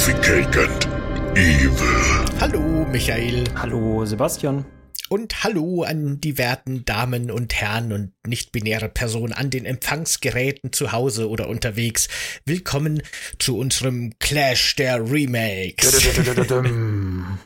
[0.00, 0.88] Significant
[1.36, 2.24] Evil.
[2.40, 3.44] Hallo, Michael.
[3.54, 4.64] Hallo, Sebastian.
[5.12, 10.92] Und hallo an die werten Damen und Herren und nicht-binäre Personen an den Empfangsgeräten zu
[10.92, 12.06] Hause oder unterwegs.
[12.44, 13.02] Willkommen
[13.40, 16.06] zu unserem Clash der Remakes.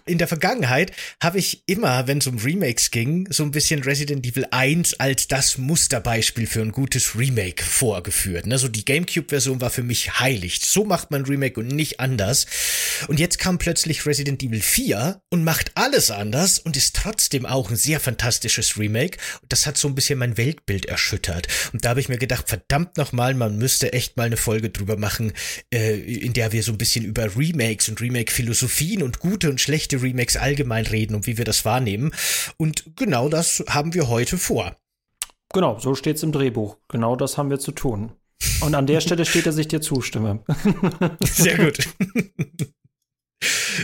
[0.04, 0.92] In der Vergangenheit
[1.22, 5.26] habe ich immer, wenn es um Remakes ging, so ein bisschen Resident Evil 1 als
[5.26, 8.44] das Musterbeispiel für ein gutes Remake vorgeführt.
[8.52, 10.60] Also die GameCube-Version war für mich heilig.
[10.60, 12.44] So macht man Remake und nicht anders.
[13.08, 17.70] Und jetzt kam plötzlich Resident Evil 4 und macht alles anders und ist trotzdem auch
[17.70, 19.18] ein sehr fantastisches Remake.
[19.42, 21.48] Und das hat so ein bisschen mein Weltbild erschüttert.
[21.72, 24.96] Und da habe ich mir gedacht, verdammt nochmal, man müsste echt mal eine Folge drüber
[24.96, 25.32] machen,
[25.72, 30.02] äh, in der wir so ein bisschen über Remakes und Remake-Philosophien und gute und schlechte
[30.02, 32.12] Remakes allgemein reden und wie wir das wahrnehmen.
[32.56, 34.76] Und genau das haben wir heute vor.
[35.52, 36.76] Genau, so steht es im Drehbuch.
[36.88, 38.12] Genau das haben wir zu tun.
[38.60, 40.42] Und an der Stelle steht, dass ich dir zustimme.
[41.22, 41.78] Sehr gut.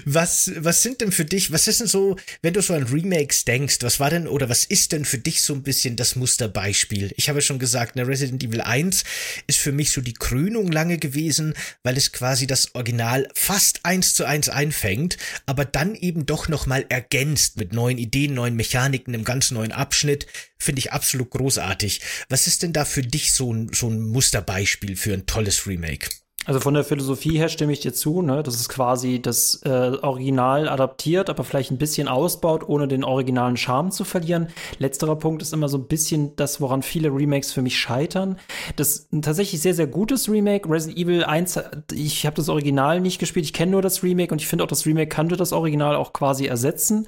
[0.05, 3.45] Was, was sind denn für dich, was ist denn so, wenn du so an Remakes
[3.45, 7.13] denkst, was war denn oder was ist denn für dich so ein bisschen das Musterbeispiel?
[7.17, 9.05] Ich habe schon gesagt, ne, Resident Evil 1
[9.47, 14.15] ist für mich so die Krönung lange gewesen, weil es quasi das Original fast eins
[14.15, 15.17] zu eins einfängt,
[15.47, 20.27] aber dann eben doch nochmal ergänzt mit neuen Ideen, neuen Mechaniken, einem ganz neuen Abschnitt.
[20.59, 22.01] Finde ich absolut großartig.
[22.29, 26.09] Was ist denn da für dich so ein, so ein Musterbeispiel für ein tolles Remake?
[26.47, 28.43] Also von der Philosophie her stimme ich dir zu, ne?
[28.43, 29.69] Das ist quasi das äh,
[30.01, 34.49] Original adaptiert, aber vielleicht ein bisschen ausbaut, ohne den originalen Charme zu verlieren.
[34.79, 38.39] Letzterer Punkt ist immer so ein bisschen das, woran viele Remakes für mich scheitern.
[38.77, 40.67] Das ein tatsächlich sehr, sehr gutes Remake.
[40.71, 41.61] Resident Evil 1,
[41.93, 44.69] ich habe das Original nicht gespielt, ich kenne nur das Remake und ich finde auch,
[44.69, 47.07] das Remake könnte das Original auch quasi ersetzen.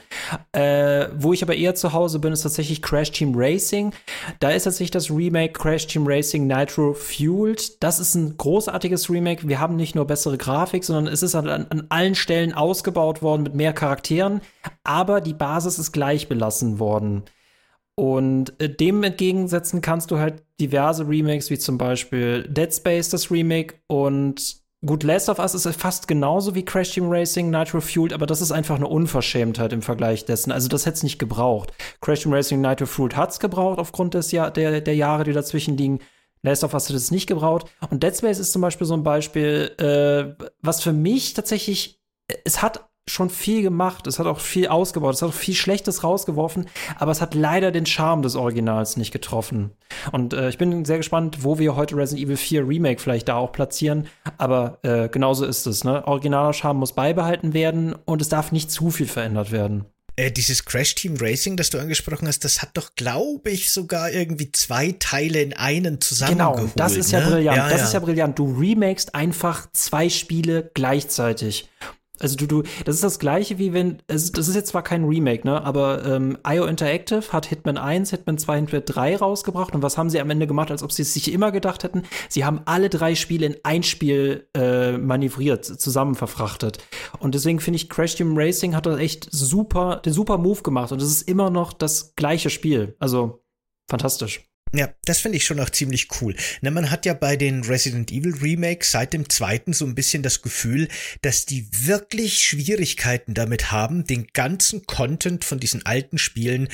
[0.52, 3.94] Äh, wo ich aber eher zu Hause bin, ist tatsächlich Crash Team Racing.
[4.40, 7.82] Da ist tatsächlich das Remake Crash Team Racing Nitro Fueled.
[7.82, 11.34] Das ist ein großartiges Remake Remake, wir haben nicht nur bessere Grafik, sondern es ist
[11.34, 14.40] an, an allen Stellen ausgebaut worden mit mehr Charakteren,
[14.84, 17.24] aber die Basis ist gleich belassen worden.
[17.94, 23.30] Und äh, dem entgegensetzen kannst du halt diverse Remakes, wie zum Beispiel Dead Space, das
[23.30, 23.74] Remake.
[23.86, 28.26] Und gut, Last of Us ist fast genauso wie Crash Team Racing, Nitro Fueled, aber
[28.26, 30.52] das ist einfach eine Unverschämtheit im Vergleich dessen.
[30.52, 31.72] Also, das hätte es nicht gebraucht.
[32.00, 35.32] Crash Team Racing, Nitro Fueled hat es gebraucht aufgrund des Jahr der, der Jahre, die
[35.32, 35.98] dazwischen liegen.
[36.42, 37.64] Last of Us hat es nicht gebraut.
[37.90, 42.00] Und Dead Space ist zum Beispiel so ein Beispiel, äh, was für mich tatsächlich,
[42.44, 46.04] es hat schon viel gemacht, es hat auch viel ausgebaut, es hat auch viel Schlechtes
[46.04, 46.66] rausgeworfen,
[46.98, 49.72] aber es hat leider den Charme des Originals nicht getroffen.
[50.12, 53.36] Und äh, ich bin sehr gespannt, wo wir heute Resident Evil 4 Remake vielleicht da
[53.36, 54.06] auch platzieren,
[54.38, 55.82] aber äh, genauso ist es.
[55.82, 56.06] Ne?
[56.06, 59.84] Originaler Charme muss beibehalten werden und es darf nicht zu viel verändert werden.
[60.16, 64.10] Äh, dieses Crash Team Racing, das du angesprochen hast, das hat doch, glaube ich, sogar
[64.10, 66.56] irgendwie zwei Teile in einen zusammengeholt.
[66.56, 67.20] Genau, das ist ne?
[67.20, 67.56] ja brillant.
[67.56, 67.86] Ja, das ja.
[67.86, 68.38] ist ja brillant.
[68.38, 71.70] Du remakest einfach zwei Spiele gleichzeitig.
[72.20, 75.04] Also du, du, das ist das gleiche wie wenn, also das ist jetzt zwar kein
[75.04, 79.82] Remake, ne, aber ähm, IO Interactive hat Hitman 1, Hitman 2, Hitman 3 rausgebracht und
[79.82, 82.02] was haben sie am Ende gemacht, als ob sie es sich immer gedacht hätten?
[82.28, 86.78] Sie haben alle drei Spiele in ein Spiel äh, manövriert, zusammen verfrachtet.
[87.18, 90.92] Und deswegen finde ich, Crash Team Racing hat das echt super, den super Move gemacht
[90.92, 92.94] und es ist immer noch das gleiche Spiel.
[92.98, 93.42] Also
[93.88, 94.51] fantastisch.
[94.74, 96.34] Ja, das finde ich schon auch ziemlich cool.
[96.62, 100.22] Na, man hat ja bei den Resident Evil Remakes seit dem zweiten so ein bisschen
[100.22, 100.88] das Gefühl,
[101.20, 106.68] dass die wirklich Schwierigkeiten damit haben, den ganzen Content von diesen alten Spielen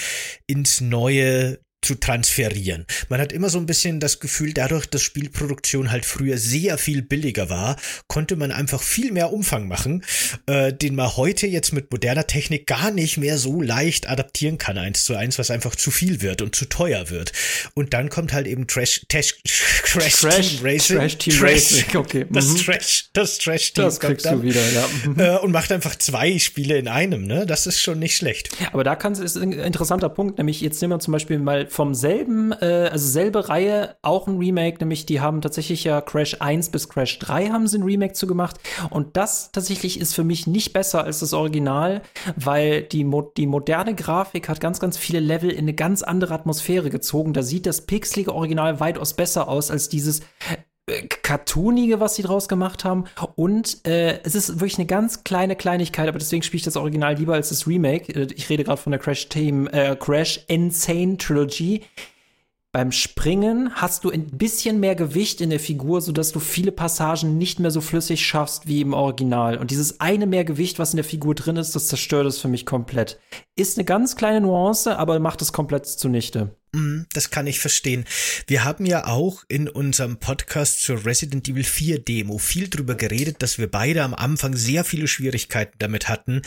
[0.46, 2.86] ins neue zu transferieren.
[3.08, 7.02] Man hat immer so ein bisschen das Gefühl, dadurch, dass Spielproduktion halt früher sehr viel
[7.02, 7.76] billiger war,
[8.08, 10.04] konnte man einfach viel mehr Umfang machen,
[10.46, 14.76] äh, den man heute jetzt mit moderner Technik gar nicht mehr so leicht adaptieren kann,
[14.76, 17.32] eins zu eins, was einfach zu viel wird und zu teuer wird.
[17.74, 19.36] Und dann kommt halt eben Trash, Tash,
[19.82, 20.96] Crash, Trash Team Racing.
[20.96, 22.26] Trash Team Trash, Racing, okay.
[22.30, 22.56] Das mhm.
[22.56, 23.84] Trash, das Trash Team.
[23.84, 24.88] Das kriegst dann, du wieder, ja.
[25.04, 25.20] Mhm.
[25.20, 27.46] Äh, und macht einfach zwei Spiele in einem, ne?
[27.46, 28.50] Das ist schon nicht schlecht.
[28.72, 31.94] Aber da kannst, ist ein interessanter Punkt, nämlich jetzt nehmen wir zum Beispiel mal vom
[31.94, 36.70] selben, äh, also selbe Reihe, auch ein Remake, nämlich die haben tatsächlich ja Crash 1
[36.70, 38.58] bis Crash 3 haben sie ein Remake zu gemacht.
[38.90, 42.02] Und das tatsächlich ist für mich nicht besser als das Original,
[42.36, 46.34] weil die, Mo die moderne Grafik hat ganz, ganz viele Level in eine ganz andere
[46.34, 47.32] Atmosphäre gezogen.
[47.32, 50.56] Da sieht das pixelige Original weitaus besser aus als dieses äh,
[51.22, 53.04] cartoonige, was sie draus gemacht haben.
[53.34, 57.14] Und äh, es ist wirklich eine ganz kleine Kleinigkeit, aber deswegen spiele ich das Original
[57.14, 58.12] lieber als das Remake.
[58.12, 61.82] Äh, ich rede gerade von der Crash Team, äh, Crash Insane Trilogy.
[62.70, 67.38] Beim Springen hast du ein bisschen mehr Gewicht in der Figur, sodass du viele Passagen
[67.38, 69.56] nicht mehr so flüssig schaffst wie im Original.
[69.56, 72.48] Und dieses eine mehr Gewicht, was in der Figur drin ist, das zerstört es für
[72.48, 73.18] mich komplett.
[73.56, 76.57] Ist eine ganz kleine Nuance, aber macht es komplett zunichte.
[76.72, 78.04] Mm, das kann ich verstehen.
[78.46, 83.42] Wir haben ja auch in unserem Podcast zur Resident Evil 4 Demo viel drüber geredet,
[83.42, 86.42] dass wir beide am Anfang sehr viele Schwierigkeiten damit hatten,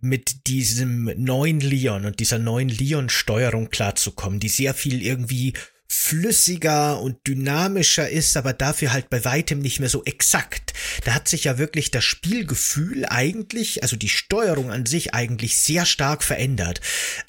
[0.00, 5.54] mit diesem neuen Leon und dieser neuen Leon-Steuerung klarzukommen, die sehr viel irgendwie
[5.88, 10.72] flüssiger und dynamischer ist, aber dafür halt bei weitem nicht mehr so exakt.
[11.04, 15.86] Da hat sich ja wirklich das Spielgefühl eigentlich, also die Steuerung an sich eigentlich sehr
[15.86, 16.80] stark verändert.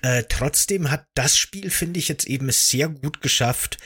[0.02, 3.78] Äh, trotzdem hat das Spiel, finde ich, jetzt eben sehr gut geschafft,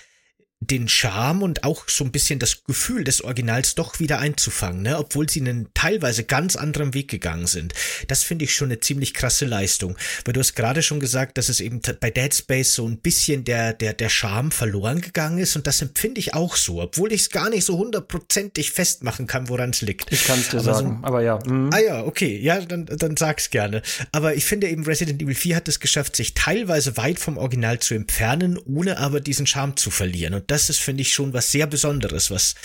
[0.62, 5.00] den Charme und auch so ein bisschen das Gefühl des Originals doch wieder einzufangen, ne?
[5.00, 7.74] obwohl sie einen teilweise ganz anderen Weg gegangen sind.
[8.08, 11.50] Das finde ich schon eine ziemlich krasse Leistung, weil du hast gerade schon gesagt, dass
[11.50, 15.56] es eben bei Dead Space so ein bisschen der der der Charme verloren gegangen ist
[15.56, 19.50] und das empfinde ich auch so, obwohl ich es gar nicht so hundertprozentig festmachen kann,
[19.50, 20.12] woran es liegt.
[20.12, 21.40] Ich kann es dir aber sagen, so, aber ja.
[21.44, 21.72] Mhm.
[21.74, 23.82] Ah ja, okay, ja, dann dann sag's gerne.
[24.12, 27.80] Aber ich finde eben Resident Evil 4 hat es geschafft, sich teilweise weit vom Original
[27.80, 31.52] zu entfernen, ohne aber diesen Charme zu verlieren und das ist, finde ich, schon was
[31.52, 32.56] sehr Besonderes, was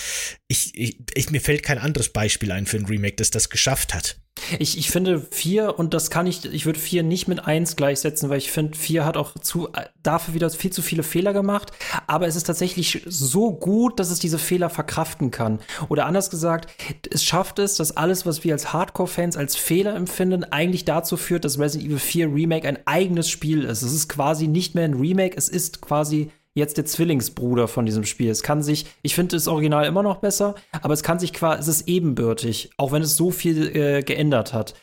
[0.49, 3.93] ich, ich, ich, mir fällt kein anderes Beispiel ein für ein Remake, das das geschafft
[3.93, 4.17] hat.
[4.59, 8.29] Ich, ich finde vier und das kann ich, ich würde vier nicht mit eins gleichsetzen,
[8.29, 9.69] weil ich finde, vier hat auch zu,
[10.03, 11.71] dafür wieder viel zu viele Fehler gemacht.
[12.07, 15.59] Aber es ist tatsächlich so gut, dass es diese Fehler verkraften kann.
[15.87, 16.69] Oder anders gesagt,
[17.09, 21.45] es schafft es, dass alles, was wir als Hardcore-Fans als Fehler empfinden, eigentlich dazu führt,
[21.45, 23.81] dass Resident Evil 4 Remake ein eigenes Spiel ist.
[23.81, 28.03] Es ist quasi nicht mehr ein Remake, es ist quasi jetzt der Zwillingsbruder von diesem
[28.03, 28.29] Spiel.
[28.29, 31.61] Es kann sich, ich finde das Original immer noch besser, aber es kann sich quasi,
[31.61, 34.73] es ist ebenbürtig, auch wenn es so viel äh, geändert hat.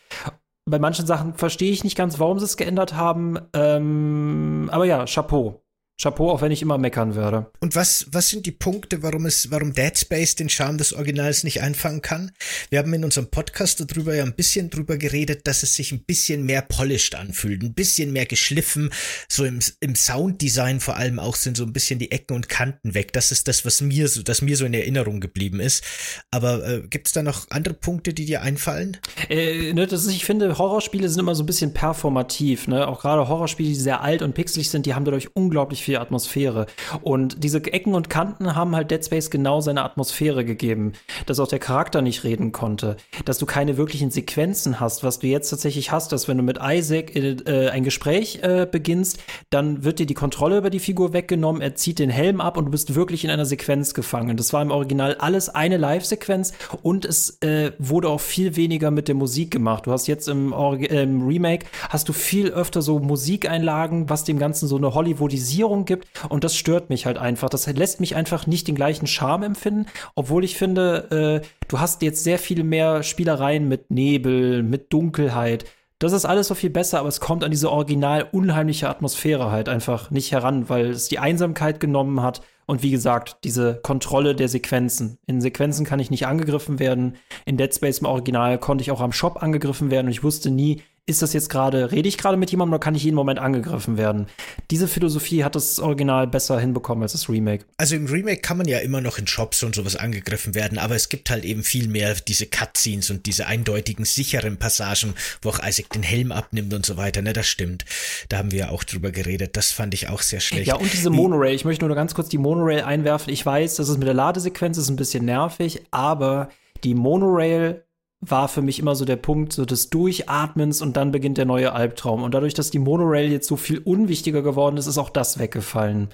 [0.67, 3.39] Bei manchen Sachen verstehe ich nicht ganz, warum sie es geändert haben.
[3.53, 5.64] Ähm, aber ja, Chapeau.
[6.01, 7.53] Chapeau, auch wenn ich immer meckern werde.
[7.61, 11.45] Und was, was sind die Punkte, warum es, warum Dead Space den Charme des Originals
[11.45, 12.33] nicht einfangen kann?
[12.69, 16.05] Wir haben in unserem Podcast darüber ja ein bisschen drüber geredet, dass es sich ein
[16.05, 18.91] bisschen mehr polished anfühlt, ein bisschen mehr geschliffen,
[19.29, 22.95] so im, im Sounddesign vor allem auch sind so ein bisschen die Ecken und Kanten
[22.95, 23.13] weg.
[23.13, 25.85] Das ist das, was mir so, das mir so in Erinnerung geblieben ist.
[26.33, 28.97] Aber äh, gibt es da noch andere Punkte, die dir einfallen?
[29.29, 32.89] Äh, ne, das ist, ich finde, Horrorspiele sind immer so ein bisschen performativ, ne?
[32.89, 36.67] Auch gerade Horrorspiele, die sehr alt und pixelig sind, die haben dadurch unglaublich viel Atmosphäre.
[37.03, 40.93] Und diese Ecken und Kanten haben halt Dead Space genau seine Atmosphäre gegeben.
[41.27, 42.97] Dass auch der Charakter nicht reden konnte.
[43.25, 46.59] Dass du keine wirklichen Sequenzen hast, was du jetzt tatsächlich hast, dass wenn du mit
[46.63, 49.19] Isaac äh, ein Gespräch äh, beginnst,
[49.51, 52.67] dann wird dir die Kontrolle über die Figur weggenommen, er zieht den Helm ab und
[52.67, 54.37] du bist wirklich in einer Sequenz gefangen.
[54.37, 56.53] Das war im Original alles eine Live-Sequenz
[56.83, 59.87] und es äh, wurde auch viel weniger mit der Musik gemacht.
[59.87, 64.39] Du hast jetzt im, Orgi im Remake hast du viel öfter so Musikeinlagen, was dem
[64.39, 66.09] Ganzen so eine Hollywoodisierung gibt.
[66.29, 67.49] Und das stört mich halt einfach.
[67.49, 72.03] Das lässt mich einfach nicht den gleichen Charme empfinden, obwohl ich finde, äh, du hast
[72.03, 75.65] jetzt sehr viel mehr Spielereien mit Nebel, mit Dunkelheit.
[75.99, 79.69] Das ist alles so viel besser, aber es kommt an diese original unheimliche Atmosphäre halt
[79.69, 82.43] einfach nicht heran, weil es die Einsamkeit genommen hat.
[82.67, 85.19] Und wie gesagt, diese Kontrolle der Sequenzen.
[85.27, 87.17] In Sequenzen kann ich nicht angegriffen werden.
[87.45, 90.51] In Dead Space im Original konnte ich auch am Shop angegriffen werden und ich wusste
[90.51, 93.39] nie, ist das jetzt gerade, rede ich gerade mit jemandem oder kann ich jeden Moment
[93.39, 94.27] angegriffen werden?
[94.71, 97.67] Diese Philosophie hat das Original besser hinbekommen als das Remake.
[97.77, 100.95] Also im Remake kann man ja immer noch in Shops und sowas angegriffen werden, aber
[100.95, 105.59] es gibt halt eben viel mehr diese Cutscenes und diese eindeutigen, sicheren Passagen, wo auch
[105.63, 107.21] Isaac den Helm abnimmt und so weiter.
[107.21, 107.85] Ne, das stimmt.
[108.31, 109.59] Da haben wir ja auch drüber geredet.
[109.59, 110.69] Das fand ich auch sehr schlecht.
[110.69, 111.55] Ja, und diese Monorail.
[111.55, 113.31] Ich möchte nur ganz kurz die Monorail einwerfen.
[113.31, 116.49] Ich weiß, das ist mit der Ladesequenz ist ein bisschen nervig, aber
[116.83, 117.85] die Monorail
[118.31, 121.73] war für mich immer so der Punkt so des Durchatmens und dann beginnt der neue
[121.73, 122.23] Albtraum.
[122.23, 126.09] Und dadurch, dass die Monorail jetzt so viel unwichtiger geworden ist, ist auch das weggefallen.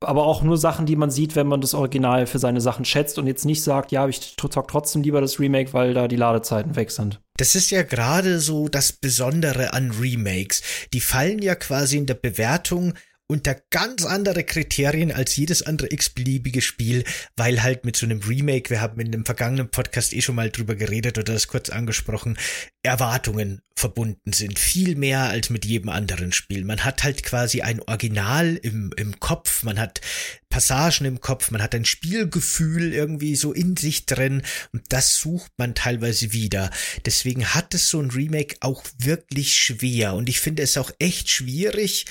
[0.00, 3.18] Aber auch nur Sachen, die man sieht, wenn man das Original für seine Sachen schätzt
[3.18, 6.76] und jetzt nicht sagt, ja, ich zock trotzdem lieber das Remake, weil da die Ladezeiten
[6.76, 7.20] weg sind.
[7.36, 10.62] Das ist ja gerade so das Besondere an Remakes.
[10.92, 12.94] Die fallen ja quasi in der Bewertung
[13.30, 17.04] unter ganz andere Kriterien als jedes andere x-beliebige Spiel,
[17.36, 20.50] weil halt mit so einem Remake, wir haben in dem vergangenen Podcast eh schon mal
[20.50, 22.38] drüber geredet oder das kurz angesprochen,
[22.82, 24.58] Erwartungen verbunden sind.
[24.58, 26.64] Viel mehr als mit jedem anderen Spiel.
[26.64, 30.00] Man hat halt quasi ein Original im, im Kopf, man hat
[30.48, 34.42] Passagen im Kopf, man hat ein Spielgefühl irgendwie so in sich drin
[34.72, 36.70] und das sucht man teilweise wieder.
[37.04, 41.28] Deswegen hat es so ein Remake auch wirklich schwer und ich finde es auch echt
[41.28, 42.06] schwierig,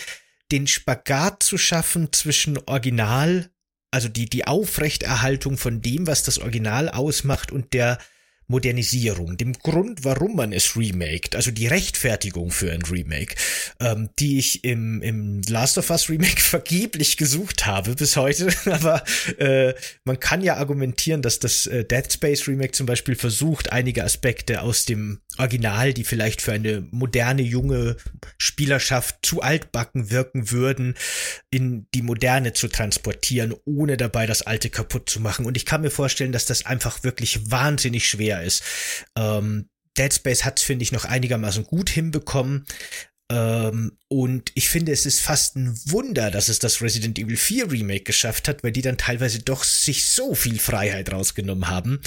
[0.52, 3.50] den Spagat zu schaffen zwischen Original,
[3.92, 7.98] also die, die Aufrechterhaltung von dem, was das Original ausmacht und der
[8.50, 13.36] Modernisierung, dem Grund, warum man es remaked, also die Rechtfertigung für ein Remake,
[13.82, 18.48] ähm, die ich im, im Last of Us Remake vergeblich gesucht habe bis heute.
[18.66, 19.04] Aber
[19.38, 19.74] äh,
[20.06, 24.62] man kann ja argumentieren, dass das äh, Dead Space Remake zum Beispiel versucht, einige Aspekte
[24.62, 27.98] aus dem Original, die vielleicht für eine moderne, junge
[28.38, 30.96] Spielerschaft zu altbacken wirken würden,
[31.50, 35.46] in die moderne zu transportieren, ohne dabei das alte kaputt zu machen.
[35.46, 38.64] Und ich kann mir vorstellen, dass das einfach wirklich wahnsinnig schwer ist.
[39.18, 42.66] Ähm, Dead Space hat finde ich, noch einigermaßen gut hinbekommen.
[43.30, 47.72] Ähm, und ich finde, es ist fast ein Wunder, dass es das Resident Evil 4
[47.72, 52.00] Remake geschafft hat, weil die dann teilweise doch sich so viel Freiheit rausgenommen haben.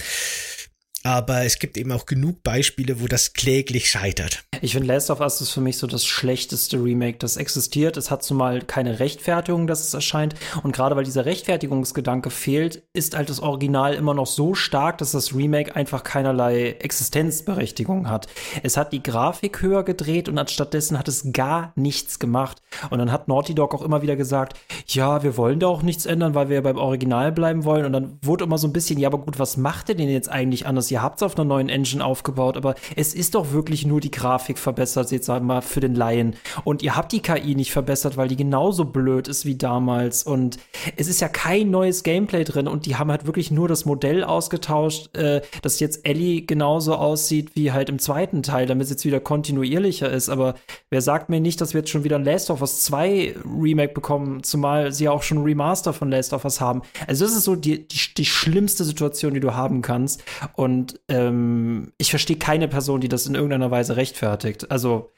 [1.03, 4.45] Aber es gibt eben auch genug Beispiele, wo das kläglich scheitert.
[4.61, 7.97] Ich finde, Last of Us ist für mich so das schlechteste Remake, das existiert.
[7.97, 10.35] Es hat zumal keine Rechtfertigung, dass es erscheint.
[10.63, 15.13] Und gerade weil dieser Rechtfertigungsgedanke fehlt, ist halt das Original immer noch so stark, dass
[15.13, 18.27] das Remake einfach keinerlei Existenzberechtigung hat.
[18.63, 22.61] Es hat die Grafik höher gedreht und anstattdessen hat es gar nichts gemacht.
[22.91, 26.05] Und dann hat Naughty Dog auch immer wieder gesagt, ja, wir wollen da auch nichts
[26.05, 27.87] ändern, weil wir beim Original bleiben wollen.
[27.87, 30.29] Und dann wurde immer so ein bisschen, ja, aber gut, was macht ihr denn jetzt
[30.29, 30.90] eigentlich anders?
[30.91, 34.11] Ihr habt es auf einer neuen Engine aufgebaut, aber es ist doch wirklich nur die
[34.11, 36.37] Grafik verbessert, jetzt sagen wir mal für den Laien.
[36.65, 40.23] Und ihr habt die KI nicht verbessert, weil die genauso blöd ist wie damals.
[40.23, 40.59] Und
[40.97, 44.25] es ist ja kein neues Gameplay drin und die haben halt wirklich nur das Modell
[44.25, 49.05] ausgetauscht, äh, dass jetzt Ellie genauso aussieht wie halt im zweiten Teil, damit es jetzt
[49.05, 50.29] wieder kontinuierlicher ist.
[50.29, 50.55] Aber
[50.91, 53.95] wer sagt mir nicht, dass wir jetzt schon wieder ein Last of Us 2 Remake
[53.95, 56.83] bekommen, zumal sie ja auch schon ein Remaster von Last of Us haben.
[57.07, 60.23] Also das ist so die, die, die schlimmste Situation, die du haben kannst.
[60.55, 64.71] Und und ähm, ich verstehe keine Person, die das in irgendeiner Weise rechtfertigt.
[64.71, 65.13] Also,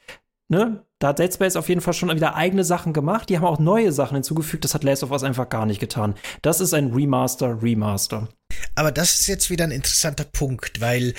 [0.49, 3.29] ne, da hat Dead Space auf jeden Fall schon wieder eigene Sachen gemacht.
[3.29, 4.65] Die haben auch neue Sachen hinzugefügt.
[4.65, 6.17] Das hat Last of Us einfach gar nicht getan.
[6.43, 8.29] Das ist ein Remaster, Remaster.
[8.75, 11.15] Aber das ist jetzt wieder ein interessanter Punkt, weil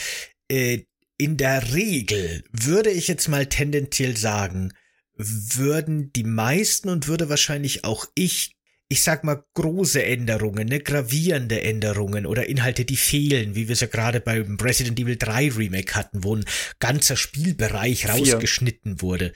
[0.51, 0.79] äh,
[1.17, 4.73] in der Regel würde ich jetzt mal tendenziell sagen,
[5.15, 8.57] würden die meisten und würde wahrscheinlich auch ich
[8.89, 13.79] ich sag mal, große Änderungen, ne, gravierende Änderungen oder Inhalte, die fehlen, wie wir es
[13.79, 16.45] ja gerade beim Resident Evil 3 Remake hatten, wo ein
[16.79, 19.33] ganzer Spielbereich rausgeschnitten wurde.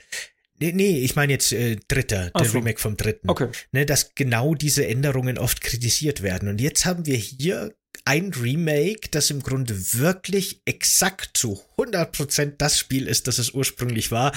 [0.60, 2.58] Nee, nee, ich meine jetzt äh, dritter, der so.
[2.58, 3.28] Remake vom dritten.
[3.28, 3.48] Okay.
[3.72, 6.48] Ne, dass genau diese Änderungen oft kritisiert werden.
[6.48, 7.74] Und jetzt haben wir hier
[8.04, 14.10] ein Remake, das im Grunde wirklich exakt zu 100% das Spiel ist, das es ursprünglich
[14.10, 14.32] war,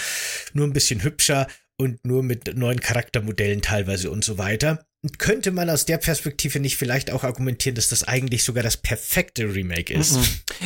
[0.53, 4.85] nur ein bisschen hübscher und nur mit neuen Charaktermodellen teilweise und so weiter
[5.17, 9.53] könnte man aus der Perspektive nicht vielleicht auch argumentieren, dass das eigentlich sogar das perfekte
[9.53, 10.19] Remake ist?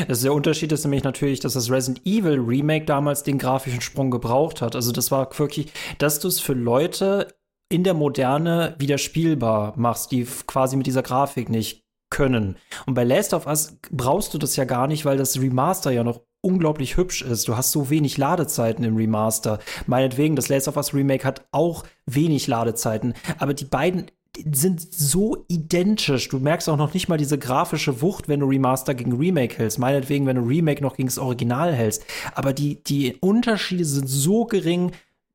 [0.09, 4.11] Also der Unterschied ist nämlich natürlich, dass das Resident Evil Remake damals den grafischen Sprung
[4.11, 4.75] gebraucht hat.
[4.75, 7.33] Also das war wirklich, dass du es für Leute
[7.69, 12.57] in der Moderne wieder spielbar machst, die quasi mit dieser Grafik nicht können.
[12.85, 16.03] Und bei Last of Us brauchst du das ja gar nicht, weil das Remaster ja
[16.03, 17.47] noch unglaublich hübsch ist.
[17.47, 19.59] Du hast so wenig Ladezeiten im Remaster.
[19.87, 23.15] Meinetwegen, das Last of Us Remake hat auch wenig Ladezeiten.
[23.39, 24.11] Aber die beiden
[24.53, 26.29] sind so identisch.
[26.29, 29.79] Du merkst auch noch nicht mal diese grafische Wucht, wenn du Remaster gegen Remake hältst.
[29.79, 32.05] Meinetwegen, wenn du Remake noch gegen das Original hältst.
[32.33, 34.91] Aber die, die Unterschiede sind so gering.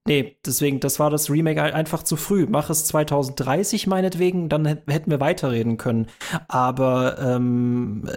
[0.07, 2.47] Nee, deswegen, das war das Remake einfach zu früh.
[2.49, 6.07] Mach es 2030 meinetwegen, dann hätten wir weiterreden können.
[6.49, 8.09] Aber ähm,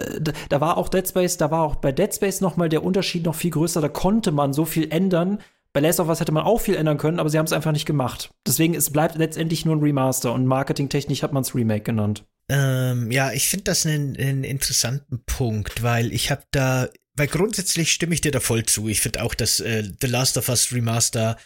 [0.48, 3.24] da, war auch Dead Space, da war auch bei Dead Space noch mal der Unterschied
[3.24, 3.80] noch viel größer.
[3.80, 5.38] Da konnte man so viel ändern,
[5.74, 7.72] bei Last of Us hätte man auch viel ändern können, aber sie haben es einfach
[7.72, 8.30] nicht gemacht.
[8.46, 12.24] Deswegen, es bleibt letztendlich nur ein Remaster und marketingtechnisch hat man es Remake genannt.
[12.48, 17.90] Ähm, ja, ich finde das einen, einen interessanten Punkt, weil ich habe da, weil grundsätzlich
[17.90, 18.88] stimme ich dir da voll zu.
[18.88, 21.36] Ich finde auch, dass äh, The Last of Us Remaster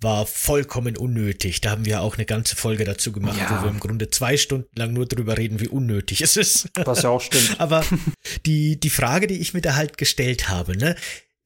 [0.00, 1.60] war vollkommen unnötig.
[1.62, 3.58] Da haben wir auch eine ganze Folge dazu gemacht, ja.
[3.58, 6.68] wo wir im Grunde zwei Stunden lang nur drüber reden, wie unnötig es ist.
[6.84, 7.56] Was ja auch stimmt.
[7.58, 7.84] Aber
[8.46, 10.94] die, die Frage, die ich mir da halt gestellt habe, ne,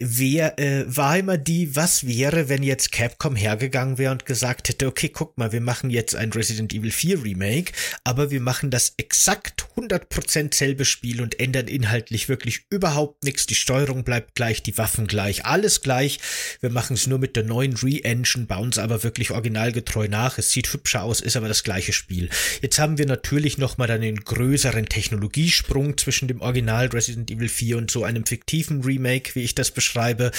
[0.05, 4.87] wer, äh, war immer die, was wäre, wenn jetzt Capcom hergegangen wäre und gesagt hätte,
[4.87, 7.73] okay, guck mal, wir machen jetzt ein Resident Evil 4 Remake,
[8.05, 13.47] aber wir machen das exakt 100% selbe Spiel und ändern inhaltlich wirklich überhaupt nichts.
[13.47, 16.19] Die Steuerung bleibt gleich, die Waffen gleich, alles gleich.
[16.61, 20.39] Wir machen es nur mit der neuen Re-Engine, bauen es aber wirklich originalgetreu nach.
[20.39, 22.29] Es sieht hübscher aus, ist aber das gleiche Spiel.
[22.61, 27.91] Jetzt haben wir natürlich nochmal einen größeren Technologiesprung zwischen dem Original Resident Evil 4 und
[27.91, 30.31] so einem fiktiven Remake, wie ich das beschreibe schreibe.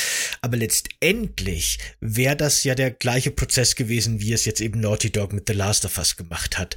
[0.41, 5.33] Aber letztendlich wäre das ja der gleiche Prozess gewesen, wie es jetzt eben Naughty Dog
[5.33, 6.75] mit The Last of Us gemacht hat.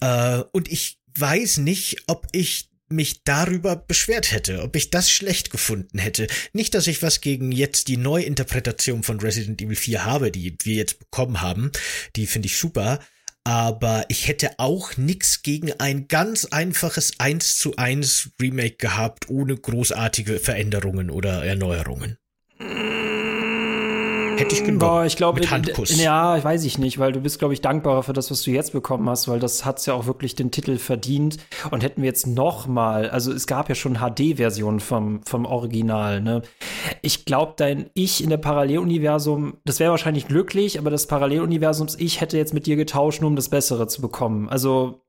[0.00, 5.50] Äh, und ich weiß nicht, ob ich mich darüber beschwert hätte, ob ich das schlecht
[5.50, 6.26] gefunden hätte.
[6.52, 10.74] Nicht, dass ich was gegen jetzt die Neuinterpretation von Resident Evil 4 habe, die wir
[10.74, 11.70] jetzt bekommen haben.
[12.16, 13.00] Die finde ich super.
[13.48, 19.56] Aber ich hätte auch nix gegen ein ganz einfaches 1 zu 1 Remake gehabt, ohne
[19.56, 22.18] großartige Veränderungen oder Erneuerungen.
[24.38, 24.78] Hätte ich genommen.
[24.78, 28.30] Boah, ich glaube, ja, weiß ich nicht, weil du bist, glaube ich, dankbarer für das,
[28.30, 31.38] was du jetzt bekommen hast, weil das hat's ja auch wirklich den Titel verdient.
[31.72, 36.20] Und hätten wir jetzt noch mal, also es gab ja schon HD-Versionen vom, vom Original,
[36.20, 36.42] ne?
[37.02, 42.20] Ich glaube, dein Ich in der Paralleluniversum, das wäre wahrscheinlich glücklich, aber das Paralleluniversums Ich
[42.20, 44.48] hätte jetzt mit dir getauscht, nur um das Bessere zu bekommen.
[44.48, 45.02] Also,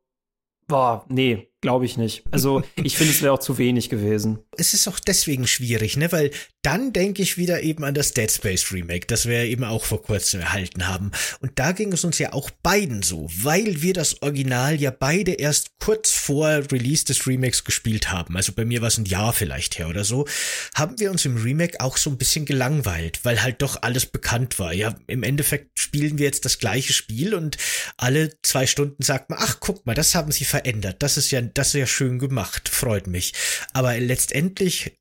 [0.67, 2.23] boah, nee, Glaube ich nicht.
[2.31, 4.39] Also ich finde, es wäre auch zu wenig gewesen.
[4.59, 6.11] Es ist auch deswegen schwierig, ne?
[6.11, 9.85] Weil dann denke ich wieder eben an das Dead Space Remake, das wir eben auch
[9.85, 11.11] vor kurzem erhalten haben.
[11.39, 15.31] Und da ging es uns ja auch beiden so, weil wir das Original ja beide
[15.31, 18.35] erst kurz vor Release des Remakes gespielt haben.
[18.35, 20.27] Also bei mir war es ein Jahr vielleicht her oder so.
[20.75, 24.59] Haben wir uns im Remake auch so ein bisschen gelangweilt, weil halt doch alles bekannt
[24.59, 24.73] war.
[24.73, 27.57] Ja, im Endeffekt spielen wir jetzt das gleiche Spiel und
[27.95, 30.97] alle zwei Stunden sagt man, ach guck mal, das haben sie verändert.
[31.01, 33.33] Das ist ja das ist ja schön gemacht, freut mich.
[33.71, 34.48] Aber letztendlich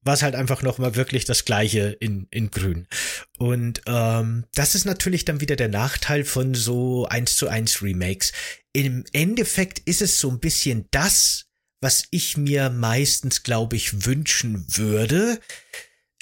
[0.02, 2.86] war es halt einfach nochmal wirklich das Gleiche in, in Grün.
[3.38, 8.32] Und ähm, das ist natürlich dann wieder der Nachteil von so 1 zu 1 Remakes.
[8.72, 11.46] Im Endeffekt ist es so ein bisschen das,
[11.80, 15.40] was ich mir meistens, glaube ich, wünschen würde.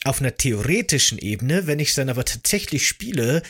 [0.04, 3.42] Auf einer theoretischen Ebene, wenn ich es dann aber tatsächlich spiele,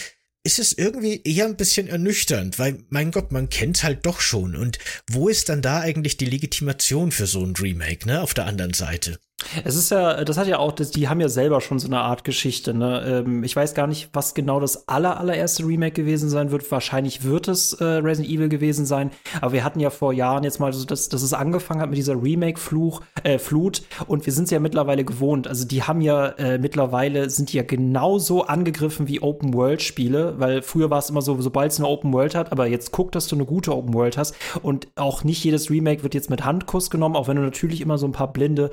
[0.47, 4.55] ist es irgendwie eher ein bisschen ernüchternd, weil, mein Gott, man kennt's halt doch schon.
[4.55, 4.79] Und
[5.11, 8.73] wo ist dann da eigentlich die Legitimation für so ein Remake, ne, auf der anderen
[8.73, 9.19] Seite?
[9.65, 12.25] Es ist ja, das hat ja auch, die haben ja selber schon so eine Art
[12.25, 12.73] Geschichte.
[12.73, 13.23] Ne?
[13.27, 16.71] Ähm, ich weiß gar nicht, was genau das aller, allererste Remake gewesen sein wird.
[16.71, 19.11] Wahrscheinlich wird es äh, Resident Evil gewesen sein.
[19.43, 21.99] Aber wir hatten ja vor Jahren jetzt mal, so, dass, dass es angefangen hat mit
[21.99, 23.83] dieser Remake-Fluch, äh, Flut.
[24.07, 25.49] Und wir sind es ja mittlerweile gewohnt.
[25.49, 30.99] Also die haben ja äh, mittlerweile sind ja genauso angegriffen wie Open-World-Spiele, weil früher war
[30.99, 33.77] es immer so, sobald es eine Open-World hat, aber jetzt guck, dass du eine gute
[33.77, 34.35] Open-World hast.
[34.63, 37.99] Und auch nicht jedes Remake wird jetzt mit Handkuss genommen, auch wenn du natürlich immer
[37.99, 38.71] so ein paar blinde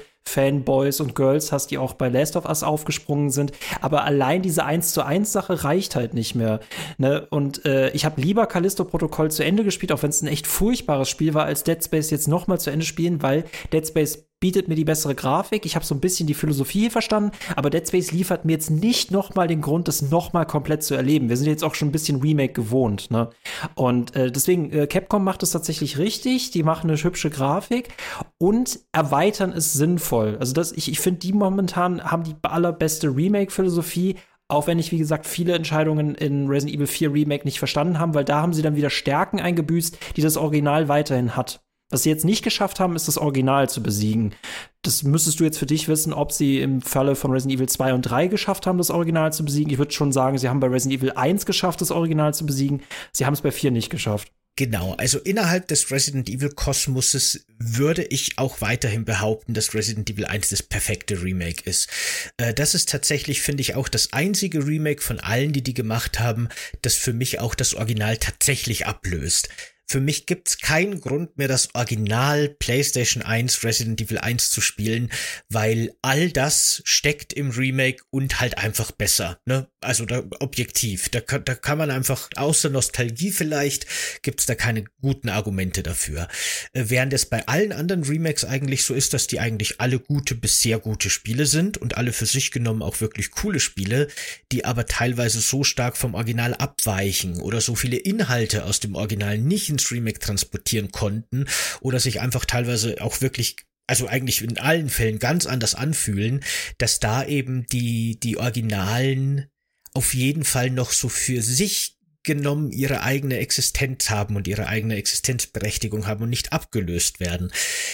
[0.53, 3.51] Fanboys und Girls hast, die auch bei Last of Us aufgesprungen sind.
[3.81, 6.59] Aber allein diese 1 zu 1 Sache reicht halt nicht mehr.
[6.97, 7.27] Ne?
[7.29, 11.09] Und äh, ich habe lieber Callisto-Protokoll zu Ende gespielt, auch wenn es ein echt furchtbares
[11.09, 14.67] Spiel war, als Dead Space jetzt noch mal zu Ende spielen, weil Dead Space bietet
[14.67, 15.65] mir die bessere Grafik.
[15.65, 19.09] Ich habe so ein bisschen die Philosophie verstanden, aber Dead Space liefert mir jetzt nicht
[19.09, 21.29] noch mal den Grund, das noch mal komplett zu erleben.
[21.29, 23.29] Wir sind jetzt auch schon ein bisschen Remake gewohnt, ne?
[23.75, 26.51] Und äh, deswegen äh, Capcom macht es tatsächlich richtig.
[26.51, 27.95] Die machen eine hübsche Grafik
[28.37, 30.35] und erweitern es sinnvoll.
[30.41, 34.17] Also das, ich, ich finde, die momentan haben die allerbeste Remake-Philosophie,
[34.49, 38.13] auch wenn ich, wie gesagt, viele Entscheidungen in Resident Evil 4 Remake nicht verstanden haben,
[38.13, 41.61] weil da haben sie dann wieder Stärken eingebüßt, die das Original weiterhin hat.
[41.89, 44.33] Was sie jetzt nicht geschafft haben, ist das Original zu besiegen.
[44.81, 47.93] Das müsstest du jetzt für dich wissen, ob sie im Falle von Resident Evil 2
[47.93, 49.71] und 3 geschafft haben, das Original zu besiegen.
[49.71, 52.81] Ich würde schon sagen, sie haben bei Resident Evil 1 geschafft, das Original zu besiegen.
[53.11, 54.31] Sie haben es bei 4 nicht geschafft.
[54.55, 60.25] Genau, also innerhalb des Resident Evil Kosmoses würde ich auch weiterhin behaupten, dass Resident Evil
[60.25, 61.89] 1 das perfekte Remake ist.
[62.37, 66.19] Äh, das ist tatsächlich, finde ich, auch das einzige Remake von allen, die die gemacht
[66.19, 66.49] haben,
[66.83, 69.49] das für mich auch das Original tatsächlich ablöst.
[69.87, 75.11] Für mich gibt's keinen Grund mehr, das Original PlayStation 1 Resident Evil 1 zu spielen,
[75.49, 79.67] weil all das steckt im Remake und halt einfach besser, ne?
[79.81, 81.09] Also da, objektiv.
[81.09, 83.85] Da, da kann man einfach, außer Nostalgie vielleicht,
[84.21, 86.27] gibt's da keine guten Argumente dafür.
[86.71, 90.35] Äh, während es bei allen anderen Remakes eigentlich so ist, dass die eigentlich alle gute
[90.35, 94.07] bis sehr gute Spiele sind und alle für sich genommen auch wirklich coole Spiele,
[94.51, 99.37] die aber teilweise so stark vom Original abweichen oder so viele Inhalte aus dem Original
[99.37, 101.45] nicht ins Remake transportieren konnten
[101.81, 106.43] oder sich einfach teilweise auch wirklich also eigentlich in allen Fällen ganz anders anfühlen,
[106.77, 109.47] dass da eben die, die Originalen
[109.93, 114.95] auf jeden Fall noch so für sich genommen ihre eigene Existenz haben und ihre eigene
[114.95, 117.51] Existenzberechtigung haben und nicht abgelöst werden.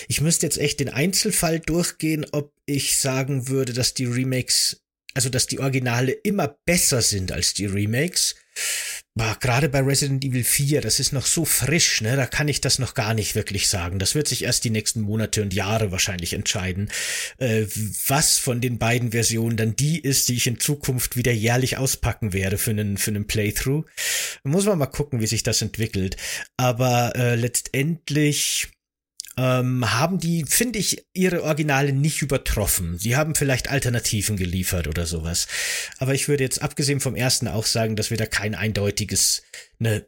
[0.08, 4.84] Ich müsste jetzt echt den Einzelfall durchgehen, ob ich sagen würde, dass die Remakes,
[5.16, 8.36] also dass die Originale immer besser sind als die Remakes
[9.40, 12.16] gerade bei Resident Evil 4, das ist noch so frisch, ne?
[12.16, 14.00] Da kann ich das noch gar nicht wirklich sagen.
[14.00, 16.90] Das wird sich erst die nächsten Monate und Jahre wahrscheinlich entscheiden,
[17.38, 17.66] äh,
[18.08, 22.34] was von den beiden Versionen dann die ist, die ich in Zukunft wieder jährlich auspacken
[22.34, 23.86] werde für einen, für einen Playthrough.
[24.44, 26.18] Muss man mal gucken, wie sich das entwickelt.
[26.58, 28.70] Aber äh, letztendlich
[29.40, 32.98] ähm, haben die, finde ich, ihre Originale nicht übertroffen.
[32.98, 35.48] Sie haben vielleicht Alternativen geliefert oder sowas.
[35.98, 39.44] Aber ich würde jetzt abgesehen vom ersten auch sagen, dass wir da kein eindeutiges
[39.80, 40.06] eine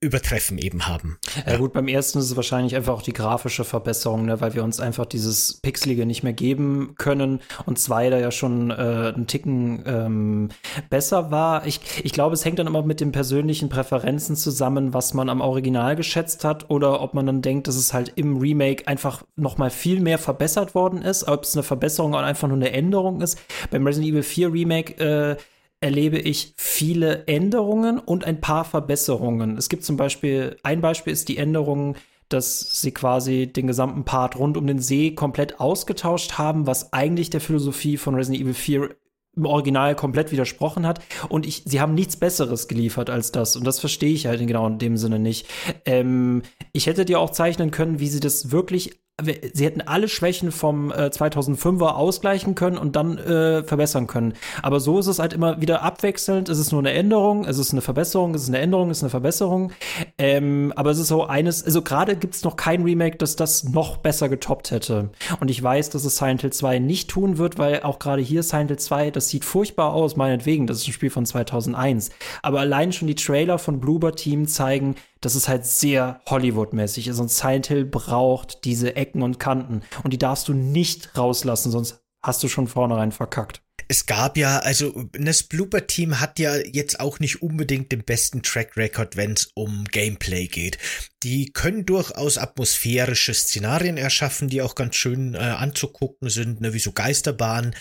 [0.00, 1.18] Übertreffen eben haben.
[1.44, 4.54] Ja, ja, gut, beim ersten ist es wahrscheinlich einfach auch die grafische Verbesserung, ne, weil
[4.54, 8.74] wir uns einfach dieses Pixelige nicht mehr geben können und zwei da ja schon äh,
[9.14, 10.48] einen Ticken ähm,
[10.88, 11.66] besser war.
[11.66, 15.40] Ich, ich glaube, es hängt dann immer mit den persönlichen Präferenzen zusammen, was man am
[15.40, 19.58] Original geschätzt hat oder ob man dann denkt, dass es halt im Remake einfach noch
[19.58, 23.20] mal viel mehr verbessert worden ist, ob es eine Verbesserung oder einfach nur eine Änderung
[23.20, 23.36] ist.
[23.72, 25.36] Beim Resident Evil 4 Remake äh,
[25.80, 29.56] erlebe ich viele Änderungen und ein paar Verbesserungen.
[29.56, 31.96] Es gibt zum Beispiel, ein Beispiel ist die Änderung,
[32.28, 37.30] dass sie quasi den gesamten Part rund um den See komplett ausgetauscht haben, was eigentlich
[37.30, 38.90] der Philosophie von Resident Evil 4
[39.36, 41.00] im Original komplett widersprochen hat.
[41.28, 43.56] Und ich, sie haben nichts Besseres geliefert als das.
[43.56, 45.46] Und das verstehe ich halt genau in dem Sinne nicht.
[45.86, 50.52] Ähm, ich hätte dir auch zeichnen können, wie sie das wirklich sie hätten alle Schwächen
[50.52, 54.34] vom äh, 2005er ausgleichen können und dann äh, verbessern können.
[54.62, 56.48] Aber so ist es halt immer wieder abwechselnd.
[56.48, 59.02] Es ist nur eine Änderung, es ist eine Verbesserung, es ist eine Änderung, es ist
[59.02, 59.72] eine Verbesserung.
[60.18, 63.64] Ähm, aber es ist so eines, also gerade gibt es noch kein Remake, das das
[63.64, 65.10] noch besser getoppt hätte.
[65.40, 68.44] Und ich weiß, dass es Silent Hill 2 nicht tun wird, weil auch gerade hier
[68.44, 72.10] Silent Hill 2, das sieht furchtbar aus, meinetwegen, das ist ein Spiel von 2001.
[72.42, 77.18] Aber allein schon die Trailer von Bloober Team zeigen, dass es halt sehr Hollywood-mäßig ist
[77.18, 82.00] und Silent Hill braucht diese Ecken und Kanten und die darfst du nicht rauslassen, sonst
[82.22, 83.62] hast du schon vornherein verkackt.
[83.90, 88.76] Es gab ja, also das Blooper-Team hat ja jetzt auch nicht unbedingt den besten Track
[88.76, 90.76] Record, wenn es um Gameplay geht.
[91.22, 96.80] Die können durchaus atmosphärische Szenarien erschaffen, die auch ganz schön äh, anzugucken sind, ne, wie
[96.80, 97.74] so Geisterbahnen.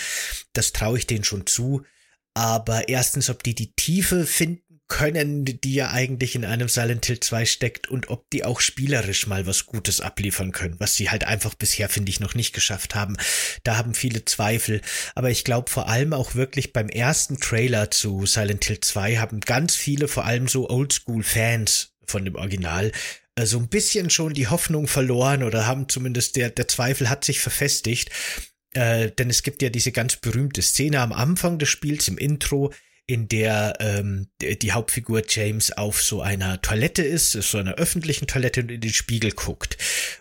[0.53, 1.81] Das traue ich denen schon zu.
[2.33, 7.19] Aber erstens, ob die die Tiefe finden, können, die ja eigentlich in einem Silent Hill
[7.19, 11.25] 2 steckt und ob die auch spielerisch mal was Gutes abliefern können, was sie halt
[11.25, 13.17] einfach bisher, finde ich, noch nicht geschafft haben.
[13.63, 14.81] Da haben viele Zweifel.
[15.15, 19.41] Aber ich glaube vor allem auch wirklich beim ersten Trailer zu Silent Hill 2 haben
[19.41, 22.91] ganz viele, vor allem so Oldschool-Fans von dem Original,
[23.35, 27.25] äh, so ein bisschen schon die Hoffnung verloren oder haben zumindest der, der Zweifel hat
[27.25, 28.09] sich verfestigt.
[28.73, 32.73] Äh, denn es gibt ja diese ganz berühmte Szene am Anfang des Spiels im Intro,
[33.07, 38.61] in der ähm, die Hauptfigur James auf so einer Toilette ist, so einer öffentlichen Toilette
[38.61, 39.77] und in den Spiegel guckt.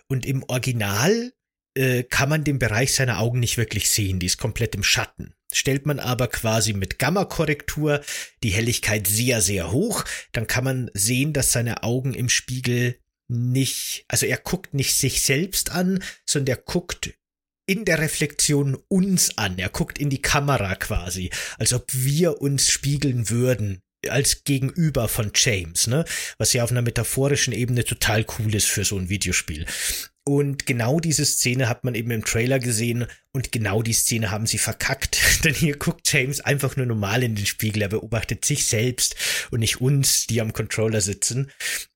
[0.07, 1.33] Und im Original
[1.75, 5.33] äh, kann man den Bereich seiner Augen nicht wirklich sehen, die ist komplett im Schatten.
[5.51, 8.01] Stellt man aber quasi mit Gamma-Korrektur
[8.43, 14.05] die Helligkeit sehr, sehr hoch, dann kann man sehen, dass seine Augen im Spiegel nicht,
[14.07, 17.13] also er guckt nicht sich selbst an, sondern er guckt
[17.67, 19.59] in der Reflexion uns an.
[19.59, 25.31] Er guckt in die Kamera quasi, als ob wir uns spiegeln würden als Gegenüber von
[25.35, 26.05] James, ne?
[26.37, 29.65] Was ja auf einer metaphorischen Ebene total cool ist für so ein Videospiel.
[30.27, 34.45] Und genau diese Szene hat man eben im Trailer gesehen und genau die Szene haben
[34.45, 35.17] sie verkackt.
[35.45, 37.81] Denn hier guckt James einfach nur normal in den Spiegel.
[37.81, 39.15] Er beobachtet sich selbst
[39.51, 41.49] und nicht uns, die am Controller sitzen.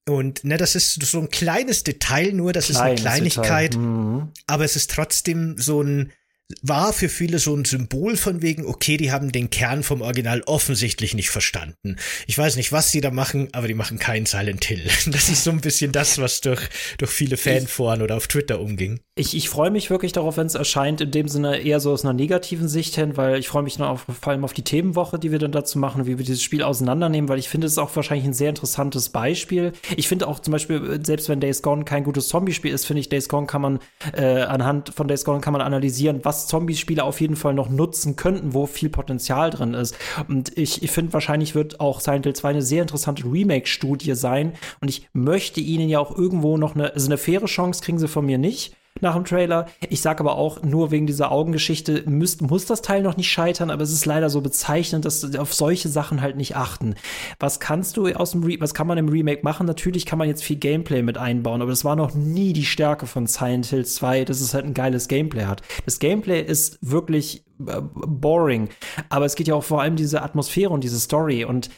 [0.07, 4.31] Und ne, das ist so ein kleines Detail nur, das kleines ist eine Kleinigkeit, mhm.
[4.47, 6.13] aber es ist trotzdem so ein
[6.61, 10.41] war für viele so ein Symbol von wegen, okay, die haben den Kern vom Original
[10.45, 11.97] offensichtlich nicht verstanden.
[12.27, 14.87] Ich weiß nicht, was sie da machen, aber die machen keinen Silent Hill.
[15.11, 16.61] Das ist so ein bisschen das, was durch,
[16.97, 18.99] durch viele Fanforen oder auf Twitter umging.
[19.21, 22.03] Ich, ich freue mich wirklich darauf, wenn es erscheint, in dem Sinne eher so aus
[22.03, 25.19] einer negativen Sicht hin, weil ich freue mich noch auf, vor allem auf die Themenwoche,
[25.19, 27.77] die wir dann dazu machen, wie wir dieses Spiel auseinandernehmen, weil ich finde, es ist
[27.77, 29.73] auch wahrscheinlich ein sehr interessantes Beispiel.
[29.95, 33.09] Ich finde auch zum Beispiel, selbst wenn Days Gone kein gutes Zombie-Spiel ist, finde ich,
[33.09, 33.79] Days Gone kann man,
[34.17, 38.15] äh, anhand von Days Gone kann man analysieren, was Zombie-Spiele auf jeden Fall noch nutzen
[38.15, 39.95] könnten, wo viel Potenzial drin ist.
[40.29, 44.53] Und ich, ich finde, wahrscheinlich wird auch Silent Hill 2 eine sehr interessante Remake-Studie sein.
[44.79, 48.07] Und ich möchte ihnen ja auch irgendwo noch eine, also eine faire Chance kriegen sie
[48.07, 49.67] von mir nicht nach dem Trailer.
[49.89, 53.69] Ich sage aber auch, nur wegen dieser Augengeschichte müsst, muss das Teil noch nicht scheitern,
[53.69, 56.95] aber es ist leider so bezeichnend, dass sie auf solche Sachen halt nicht achten.
[57.39, 59.65] Was kannst du aus dem Re was kann man im Remake machen?
[59.65, 63.07] Natürlich kann man jetzt viel Gameplay mit einbauen, aber das war noch nie die Stärke
[63.07, 65.61] von Silent Hill 2, dass es halt ein geiles Gameplay hat.
[65.85, 68.69] Das Gameplay ist wirklich äh, boring,
[69.09, 71.69] aber es geht ja auch vor allem diese Atmosphäre und diese Story und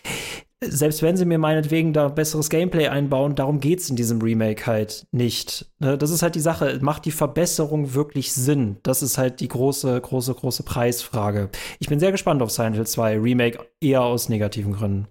[0.69, 5.05] selbst wenn sie mir meinetwegen da besseres Gameplay einbauen, darum geht's in diesem Remake halt
[5.11, 5.71] nicht.
[5.79, 6.79] Ne, das ist halt die Sache.
[6.81, 8.77] Macht die Verbesserung wirklich Sinn?
[8.83, 11.49] Das ist halt die große, große, große Preisfrage.
[11.79, 15.07] Ich bin sehr gespannt auf Silent Hill 2 Remake, eher aus negativen Gründen.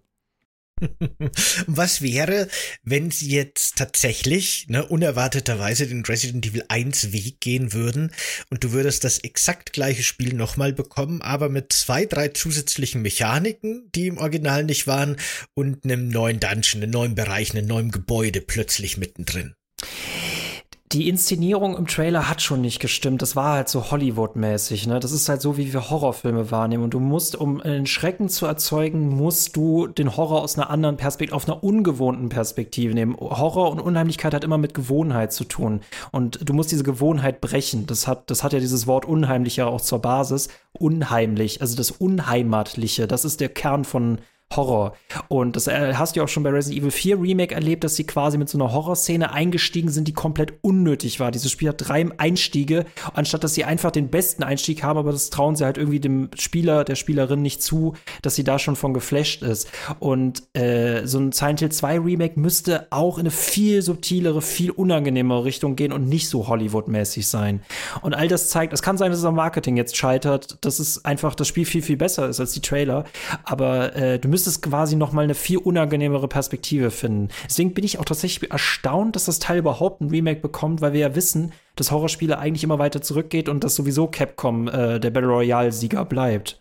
[1.66, 2.48] Was wäre,
[2.82, 8.12] wenn sie jetzt tatsächlich, ne, unerwarteterweise den Resident Evil 1 Weg gehen würden
[8.50, 13.88] und du würdest das exakt gleiche Spiel nochmal bekommen, aber mit zwei, drei zusätzlichen Mechaniken,
[13.94, 15.16] die im Original nicht waren
[15.54, 19.54] und einem neuen Dungeon, einem neuen Bereich, einem neuen Gebäude plötzlich mittendrin?
[20.92, 23.22] Die Inszenierung im Trailer hat schon nicht gestimmt.
[23.22, 25.00] Das war halt so Hollywood-mäßig, ne?
[25.00, 26.84] Das ist halt so, wie wir Horrorfilme wahrnehmen.
[26.84, 30.98] Und du musst, um einen Schrecken zu erzeugen, musst du den Horror aus einer anderen
[30.98, 33.16] Perspektive, auf einer ungewohnten Perspektive nehmen.
[33.18, 35.80] Horror und Unheimlichkeit hat immer mit Gewohnheit zu tun.
[36.10, 37.86] Und du musst diese Gewohnheit brechen.
[37.86, 40.48] Das hat, das hat ja dieses Wort unheimlicher auch zur Basis.
[40.72, 44.18] Unheimlich, also das Unheimatliche, das ist der Kern von
[44.56, 44.94] Horror.
[45.28, 47.96] Und das äh, hast du ja auch schon bei Resident Evil 4 Remake erlebt, dass
[47.96, 51.30] sie quasi mit so einer Horrorszene eingestiegen sind, die komplett unnötig war.
[51.30, 52.84] Dieses Spiel hat drei Einstiege,
[53.14, 56.30] anstatt dass sie einfach den besten Einstieg haben, aber das trauen sie halt irgendwie dem
[56.38, 59.68] Spieler, der Spielerin nicht zu, dass sie da schon von geflasht ist.
[59.98, 64.70] Und äh, so ein Silent Hill 2 Remake müsste auch in eine viel subtilere, viel
[64.70, 67.62] unangenehmere Richtung gehen und nicht so Hollywood-mäßig sein.
[68.02, 71.04] Und all das zeigt, es kann sein, dass es am Marketing jetzt scheitert, dass es
[71.04, 73.04] einfach das Spiel viel, viel besser ist als die Trailer.
[73.44, 77.28] Aber äh, du müsstest müsstest quasi noch mal eine viel unangenehmere Perspektive finden.
[77.44, 81.00] Deswegen bin ich auch tatsächlich erstaunt, dass das Teil überhaupt ein Remake bekommt, weil wir
[81.00, 85.30] ja wissen, dass Horrorspiele eigentlich immer weiter zurückgeht und dass sowieso Capcom äh, der Battle
[85.30, 86.60] Royale Sieger bleibt.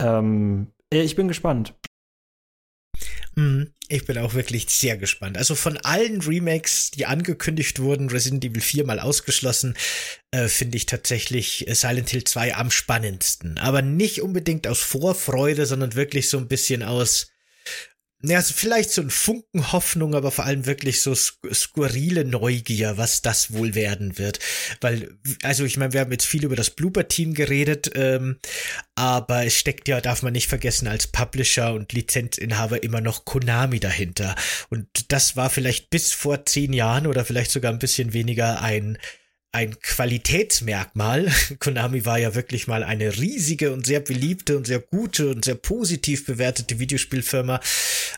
[0.00, 1.74] Ähm, äh, ich bin gespannt.
[3.38, 3.72] Mhm.
[3.86, 5.38] Ich bin auch wirklich sehr gespannt.
[5.38, 9.76] Also von allen Remakes, die angekündigt wurden, Resident Evil 4 mal ausgeschlossen,
[10.32, 13.56] äh, finde ich tatsächlich äh, Silent Hill 2 am spannendsten.
[13.58, 17.30] Aber nicht unbedingt aus Vorfreude, sondern wirklich so ein bisschen aus,
[18.22, 23.22] ja, also vielleicht so ein Funken Hoffnung, aber vor allem wirklich so skurrile Neugier, was
[23.22, 24.40] das wohl werden wird.
[24.80, 28.38] Weil, also ich meine, wir haben jetzt viel über das Blooper-Team geredet, ähm,
[28.96, 33.78] aber es steckt ja, darf man nicht vergessen, als Publisher und Lizenzinhaber immer noch Konami
[33.78, 34.34] dahinter.
[34.68, 38.98] Und das war vielleicht bis vor zehn Jahren oder vielleicht sogar ein bisschen weniger ein
[39.52, 41.32] ein Qualitätsmerkmal.
[41.58, 45.54] Konami war ja wirklich mal eine riesige und sehr beliebte und sehr gute und sehr
[45.54, 47.60] positiv bewertete Videospielfirma.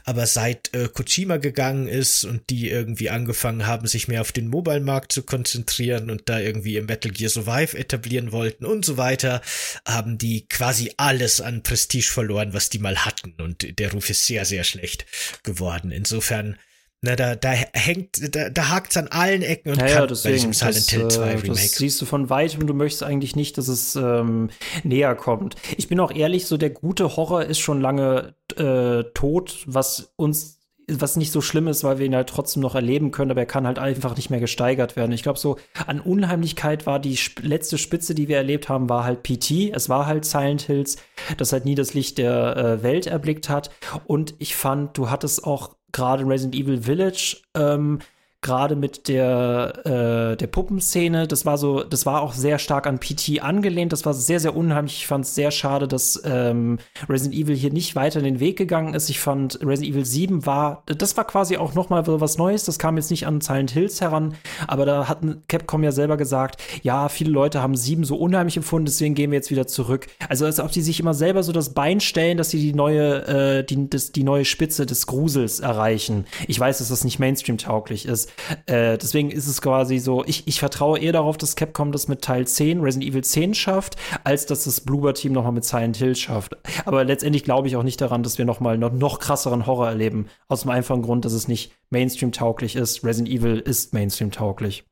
[0.05, 4.49] Aber seit äh, Kojima gegangen ist und die irgendwie angefangen haben, sich mehr auf den
[4.49, 9.41] Mobile-Markt zu konzentrieren und da irgendwie im Metal Gear Survive etablieren wollten und so weiter,
[9.87, 13.35] haben die quasi alles an Prestige verloren, was die mal hatten.
[13.41, 15.07] Und der Ruf ist sehr, sehr schlecht
[15.45, 15.93] geworden.
[15.93, 16.57] Insofern
[17.03, 20.49] na, da, da hängt, da, da hakt's an allen Ecken und ja, Kanten ja, deswegen,
[20.49, 21.49] bei Silent Hill 2 äh, Remake.
[21.49, 24.51] Das siehst du von weitem, du möchtest eigentlich nicht, dass es ähm,
[24.85, 25.57] näher kommt.
[25.79, 30.61] Ich bin auch ehrlich, so der gute Horror ist schon lange äh, tot, was uns
[30.93, 33.47] was nicht so schlimm ist, weil wir ihn halt trotzdem noch erleben können, aber er
[33.47, 35.13] kann halt einfach nicht mehr gesteigert werden.
[35.13, 39.23] Ich glaube, so an Unheimlichkeit war die letzte Spitze, die wir erlebt haben, war halt
[39.23, 39.71] PT.
[39.73, 40.97] Es war halt Silent Hills,
[41.37, 43.71] das halt nie das Licht der äh, Welt erblickt hat.
[44.07, 48.01] Und ich fand, du hattest auch gerade Resident Evil Village ähm,
[48.43, 52.99] gerade mit der, äh, der Puppenszene, das war so, das war auch sehr stark an
[52.99, 54.97] PT angelehnt, das war sehr, sehr unheimlich.
[54.97, 58.95] Ich fand es sehr schade, dass ähm, Resident Evil hier nicht weiter den Weg gegangen
[58.95, 59.11] ist.
[59.11, 62.79] Ich fand Resident Evil 7 war, das war quasi auch noch mal was Neues, das
[62.79, 64.35] kam jetzt nicht an Silent Hills heran,
[64.67, 68.87] aber da hat Capcom ja selber gesagt, ja, viele Leute haben 7 so unheimlich empfunden,
[68.87, 70.07] deswegen gehen wir jetzt wieder zurück.
[70.31, 73.59] Also als ob die sich immer selber so das Bein stellen, dass sie die neue,
[73.59, 76.25] äh, die, das, die neue Spitze des Grusels erreichen.
[76.49, 78.30] Ich weiß, dass das nicht Mainstream-tauglich ist,
[78.67, 82.23] äh, deswegen ist es quasi so, ich, ich vertraue eher darauf, dass Capcom das mit
[82.23, 86.57] Teil 10, Resident Evil 10 schafft, als dass das Bloober-Team nochmal mit Silent Hill schafft.
[86.85, 90.27] Aber letztendlich glaube ich auch nicht daran, dass wir nochmal noch, noch krasseren Horror erleben.
[90.49, 93.05] Aus dem einfachen Grund, dass es nicht Mainstream-tauglich ist.
[93.05, 94.85] Resident Evil ist Mainstream-tauglich.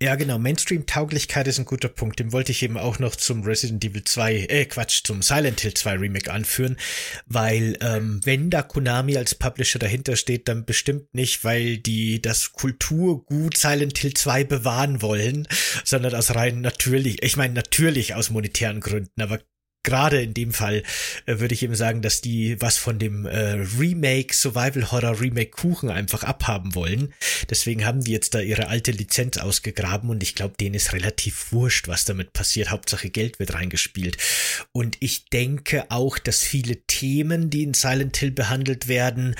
[0.00, 0.38] Ja, genau.
[0.38, 2.20] Mainstream-Tauglichkeit ist ein guter Punkt.
[2.20, 5.74] Den wollte ich eben auch noch zum Resident Evil 2, äh, Quatsch, zum Silent Hill
[5.74, 6.76] 2 Remake anführen,
[7.26, 12.52] weil ähm, wenn da Konami als Publisher dahinter steht, dann bestimmt nicht, weil die das
[12.52, 15.48] Kulturgut Silent Hill 2 bewahren wollen,
[15.84, 19.40] sondern aus rein natürlich, ich meine natürlich aus monetären Gründen, aber
[19.88, 20.82] gerade in dem Fall
[21.24, 25.50] äh, würde ich eben sagen, dass die was von dem äh, Remake, Survival Horror Remake
[25.50, 27.14] Kuchen einfach abhaben wollen.
[27.48, 31.52] Deswegen haben die jetzt da ihre alte Lizenz ausgegraben und ich glaube, denen ist relativ
[31.52, 32.70] wurscht, was damit passiert.
[32.70, 34.18] Hauptsache Geld wird reingespielt.
[34.72, 39.36] Und ich denke auch, dass viele Themen, die in Silent Hill behandelt werden,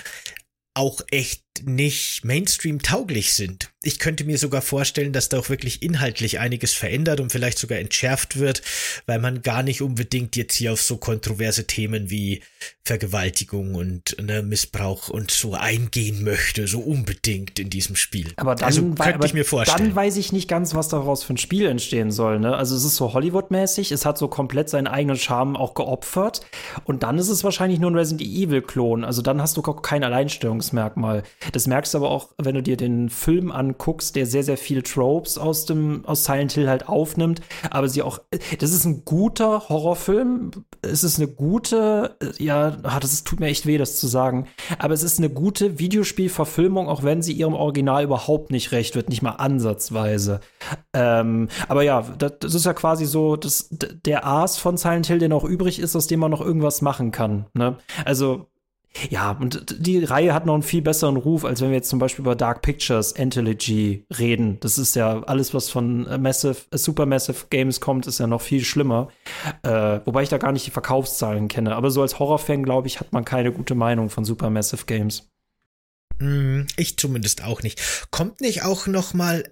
[0.74, 3.70] auch echt nicht Mainstream-tauglich sind.
[3.82, 7.78] Ich könnte mir sogar vorstellen, dass da auch wirklich inhaltlich einiges verändert und vielleicht sogar
[7.78, 8.62] entschärft wird,
[9.06, 12.42] weil man gar nicht unbedingt jetzt hier auf so kontroverse Themen wie
[12.84, 18.32] Vergewaltigung und ne, Missbrauch und so eingehen möchte, so unbedingt in diesem Spiel.
[18.36, 19.88] Aber dann, also könnte aber ich mir vorstellen.
[19.88, 22.40] Dann weiß ich nicht ganz, was daraus für ein Spiel entstehen soll.
[22.40, 22.56] Ne?
[22.56, 26.40] Also es ist so Hollywood-mäßig, es hat so komplett seinen eigenen Charme auch geopfert
[26.84, 29.04] und dann ist es wahrscheinlich nur ein Resident Evil-Klon.
[29.04, 31.22] Also dann hast du kein Alleinstellungsmerkmal.
[31.52, 34.82] Das merkst du aber auch, wenn du dir den Film anguckst, der sehr, sehr viele
[34.82, 37.40] Tropes aus dem, aus Silent Hill halt aufnimmt.
[37.70, 38.20] Aber sie auch,
[38.58, 40.50] das ist ein guter Horrorfilm.
[40.82, 44.48] Es ist eine gute, ja, ah, das ist, tut mir echt weh, das zu sagen.
[44.78, 49.08] Aber es ist eine gute Videospielverfilmung, auch wenn sie ihrem Original überhaupt nicht recht wird,
[49.08, 50.40] nicht mal ansatzweise.
[50.92, 55.18] Ähm, aber ja, das, das, ist ja quasi so das, der Aas von Silent Hill,
[55.18, 57.46] der noch übrig ist, aus dem man noch irgendwas machen kann.
[57.54, 57.76] Ne?
[58.04, 58.46] Also
[59.10, 61.98] ja, und die Reihe hat noch einen viel besseren Ruf, als wenn wir jetzt zum
[61.98, 64.58] Beispiel über Dark Pictures Anthology reden.
[64.60, 69.08] Das ist ja alles, was von Massive, Supermassive Games kommt, ist ja noch viel schlimmer.
[69.62, 71.74] Äh, wobei ich da gar nicht die Verkaufszahlen kenne.
[71.76, 75.28] Aber so als Horrorfan, glaube ich, hat man keine gute Meinung von Supermassive Games.
[76.18, 77.80] Hm, ich zumindest auch nicht.
[78.10, 79.44] Kommt nicht auch noch mal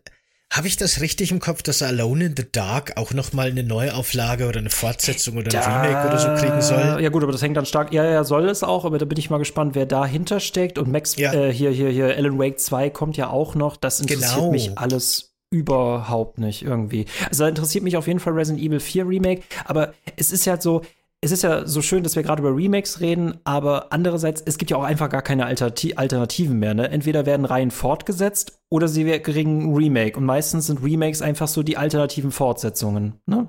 [0.53, 3.63] habe ich das richtig im Kopf, dass Alone in the Dark auch noch mal eine
[3.63, 7.03] Neuauflage oder eine Fortsetzung oder ein da, Remake oder so kriegen soll?
[7.03, 7.93] Ja gut, aber das hängt dann stark.
[7.93, 10.79] Ja, ja, soll es auch, aber da bin ich mal gespannt, wer dahinter steckt.
[10.79, 11.33] Und Max, ja.
[11.33, 13.77] äh, hier, hier, hier, Alan Wake 2 kommt ja auch noch.
[13.77, 14.51] Das interessiert genau.
[14.51, 17.07] mich alles überhaupt nicht irgendwie.
[17.29, 20.61] Also da interessiert mich auf jeden Fall Resident Evil 4 Remake, aber es ist ja
[20.61, 20.83] so,
[21.23, 24.71] es ist ja so schön, dass wir gerade über Remakes reden, aber andererseits, es gibt
[24.71, 26.75] ja auch einfach gar keine Alternativen mehr.
[26.75, 26.91] Ne?
[26.91, 30.17] Entweder werden Reihen fortgesetzt oder sie kriegen Remake.
[30.17, 33.21] Und meistens sind Remakes einfach so die alternativen Fortsetzungen.
[33.27, 33.49] Ne?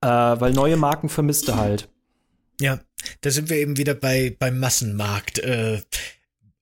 [0.00, 1.88] Äh, weil neue Marken vermisste halt.
[2.60, 2.80] Ja,
[3.22, 5.38] da sind wir eben wieder bei beim Massenmarkt.
[5.38, 5.80] Äh,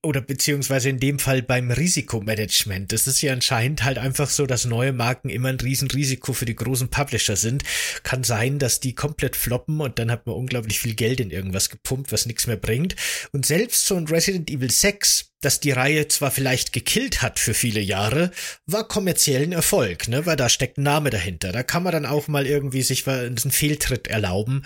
[0.01, 2.93] oder beziehungsweise in dem Fall beim Risikomanagement.
[2.93, 6.55] Das ist ja anscheinend halt einfach so, dass neue Marken immer ein Riesenrisiko für die
[6.55, 7.63] großen Publisher sind.
[8.03, 11.69] Kann sein, dass die komplett floppen und dann hat man unglaublich viel Geld in irgendwas
[11.69, 12.95] gepumpt, was nichts mehr bringt.
[13.33, 17.53] Und selbst so ein Resident Evil 6 dass die Reihe zwar vielleicht gekillt hat für
[17.53, 18.31] viele Jahre,
[18.65, 21.51] war kommerziellen Erfolg, ne, weil da steckt ein Name dahinter.
[21.51, 24.63] Da kann man dann auch mal irgendwie sich einen Fehltritt erlauben.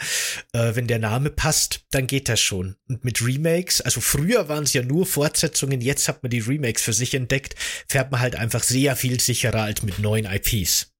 [0.53, 2.75] Äh, wenn der Name passt, dann geht das schon.
[2.87, 6.81] Und mit Remakes, also früher waren es ja nur Fortsetzungen, jetzt hat man die Remakes
[6.81, 7.55] für sich entdeckt,
[7.87, 10.92] fährt man halt einfach sehr viel sicherer als mit neuen IPs.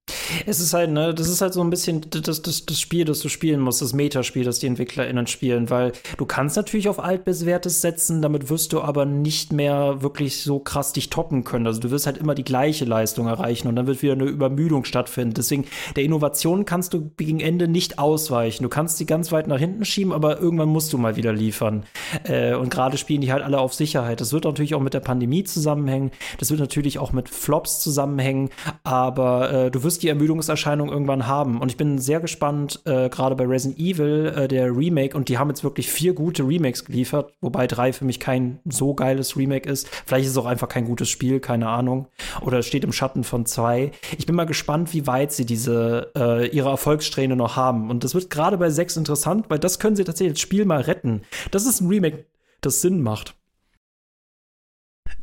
[0.46, 3.20] Es ist halt, ne, das ist halt so ein bisschen das, das, das Spiel, das
[3.20, 7.80] du spielen musst, das Metaspiel, das die EntwicklerInnen spielen, weil du kannst natürlich auf altbewährtes
[7.80, 11.66] setzen, damit wirst du aber nicht mehr wirklich so krass dich toppen können.
[11.66, 14.84] Also du wirst halt immer die gleiche Leistung erreichen und dann wird wieder eine Übermüdung
[14.84, 15.34] stattfinden.
[15.34, 15.64] Deswegen,
[15.96, 18.62] der Innovation kannst du gegen Ende nicht ausweichen.
[18.62, 21.84] Du kannst sie ganz weit nach hinten schieben, aber irgendwann musst du mal wieder liefern.
[22.24, 24.20] Äh, und gerade spielen die halt alle auf Sicherheit.
[24.20, 26.10] Das wird natürlich auch mit der Pandemie zusammenhängen.
[26.38, 28.50] Das wird natürlich auch mit Flops zusammenhängen,
[28.82, 31.60] aber äh, du wirst wirst die Ermüdungserscheinung irgendwann haben.
[31.60, 35.38] Und ich bin sehr gespannt, äh, gerade bei Resident Evil, äh, der Remake, und die
[35.38, 39.68] haben jetzt wirklich vier gute Remakes geliefert, wobei drei für mich kein so geiles Remake
[39.68, 39.88] ist.
[40.04, 42.08] Vielleicht ist es auch einfach kein gutes Spiel, keine Ahnung.
[42.40, 43.92] Oder es steht im Schatten von zwei.
[44.18, 47.88] Ich bin mal gespannt, wie weit sie diese äh, ihre Erfolgssträhne noch haben.
[47.88, 50.80] Und das wird gerade bei sechs interessant, weil das können sie tatsächlich das Spiel mal
[50.80, 51.22] retten.
[51.52, 52.24] Das ist ein Remake,
[52.62, 53.36] das Sinn macht.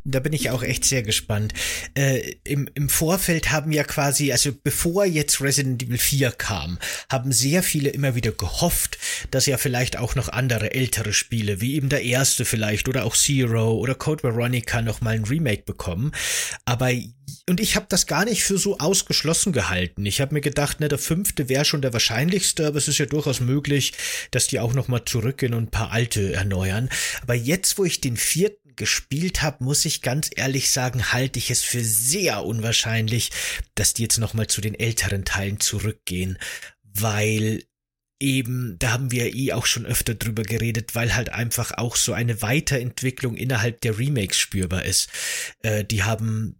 [0.04, 1.54] Da bin ich auch echt sehr gespannt.
[1.94, 7.30] Äh, im, Im Vorfeld haben ja quasi, also bevor jetzt Resident Evil 4 kam, haben
[7.30, 8.98] sehr viele immer wieder gehofft,
[9.30, 13.16] dass ja vielleicht auch noch andere ältere Spiele, wie eben der erste vielleicht oder auch
[13.16, 16.12] Zero oder Code Veronica noch mal ein Remake bekommen.
[16.64, 16.90] Aber
[17.48, 20.06] und ich habe das gar nicht für so ausgeschlossen gehalten.
[20.06, 23.06] Ich habe mir gedacht, ne, der fünfte wäre schon der wahrscheinlichste, aber es ist ja
[23.06, 23.94] durchaus möglich,
[24.30, 26.88] dass die auch noch mal zurückgehen und ein paar alte erneuern.
[27.22, 31.50] Aber jetzt, wo ich den vierten gespielt habe, muss ich ganz ehrlich sagen, halte ich
[31.50, 33.30] es für sehr unwahrscheinlich,
[33.74, 36.38] dass die jetzt nochmal zu den älteren Teilen zurückgehen,
[36.82, 37.64] weil
[38.22, 42.12] eben, da haben wir eh auch schon öfter drüber geredet, weil halt einfach auch so
[42.12, 45.10] eine Weiterentwicklung innerhalb der Remakes spürbar ist.
[45.62, 46.56] Äh, die haben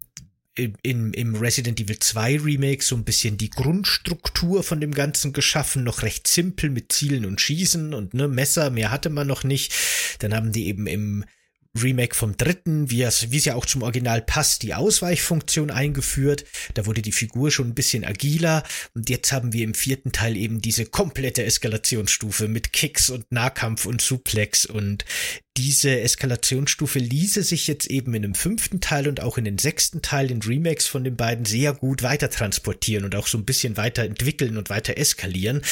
[0.54, 5.84] im, im Resident Evil 2 Remake so ein bisschen die Grundstruktur von dem Ganzen geschaffen,
[5.84, 9.72] noch recht simpel mit Zielen und Schießen und ne, Messer, mehr hatte man noch nicht.
[10.18, 11.24] Dann haben die eben im
[11.80, 16.44] Remake vom dritten, wie es, wie es ja auch zum Original passt, die Ausweichfunktion eingeführt.
[16.74, 18.62] Da wurde die Figur schon ein bisschen agiler
[18.94, 23.86] und jetzt haben wir im vierten Teil eben diese komplette Eskalationsstufe mit Kicks und Nahkampf
[23.86, 25.04] und Suplex und
[25.56, 30.00] diese Eskalationsstufe ließe sich jetzt eben in dem fünften Teil und auch in den sechsten
[30.00, 33.76] Teil, den Remakes von den beiden, sehr gut weiter transportieren und auch so ein bisschen
[33.76, 35.62] weiter entwickeln und weiter eskalieren.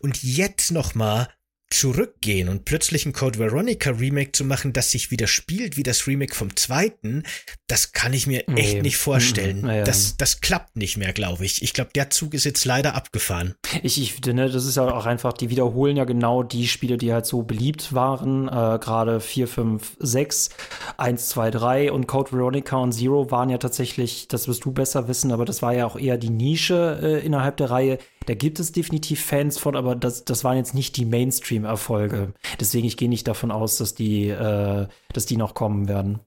[0.00, 1.28] Und jetzt nochmal
[1.74, 6.06] zurückgehen und plötzlich ein Code Veronica Remake zu machen, das sich wieder spielt wie das
[6.06, 7.24] Remake vom zweiten,
[7.66, 8.60] das kann ich mir nee.
[8.60, 9.62] echt nicht vorstellen.
[9.62, 9.68] Mhm.
[9.68, 9.84] Ja.
[9.84, 11.62] Das, das klappt nicht mehr, glaube ich.
[11.62, 13.54] Ich glaube, der Zug ist jetzt leider abgefahren.
[13.82, 16.96] Ich, ich finde, ne, das ist ja auch einfach, die wiederholen ja genau die Spiele,
[16.96, 18.48] die halt so beliebt waren.
[18.48, 20.50] Äh, Gerade 4, 5, 6,
[20.96, 25.08] 1, 2, 3 und Code Veronica und Zero waren ja tatsächlich, das wirst du besser
[25.08, 28.60] wissen, aber das war ja auch eher die Nische äh, innerhalb der Reihe da gibt
[28.60, 32.32] es definitiv Fans von, aber das, das waren jetzt nicht die Mainstream-Erfolge.
[32.60, 36.20] Deswegen, ich gehe nicht davon aus, dass die, äh, dass die noch kommen werden.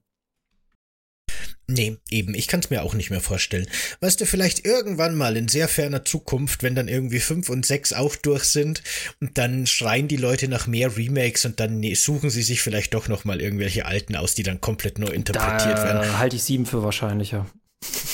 [1.70, 3.68] Nee, eben, ich kann es mir auch nicht mehr vorstellen.
[4.00, 7.92] Weißt du, vielleicht irgendwann mal in sehr ferner Zukunft, wenn dann irgendwie fünf und sechs
[7.92, 8.82] auch durch sind
[9.20, 13.10] und dann schreien die Leute nach mehr Remakes und dann suchen sie sich vielleicht doch
[13.10, 16.18] noch mal irgendwelche alten aus, die dann komplett neu interpretiert da werden.
[16.18, 17.46] halte ich sieben für wahrscheinlicher.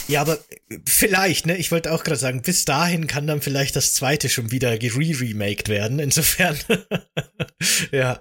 [0.08, 0.38] Ja, aber
[0.86, 1.56] vielleicht, ne?
[1.58, 5.69] Ich wollte auch gerade sagen, bis dahin kann dann vielleicht das zweite schon wieder re-remaked
[5.69, 5.99] werden.
[5.99, 6.58] Insofern,
[7.91, 8.19] ja,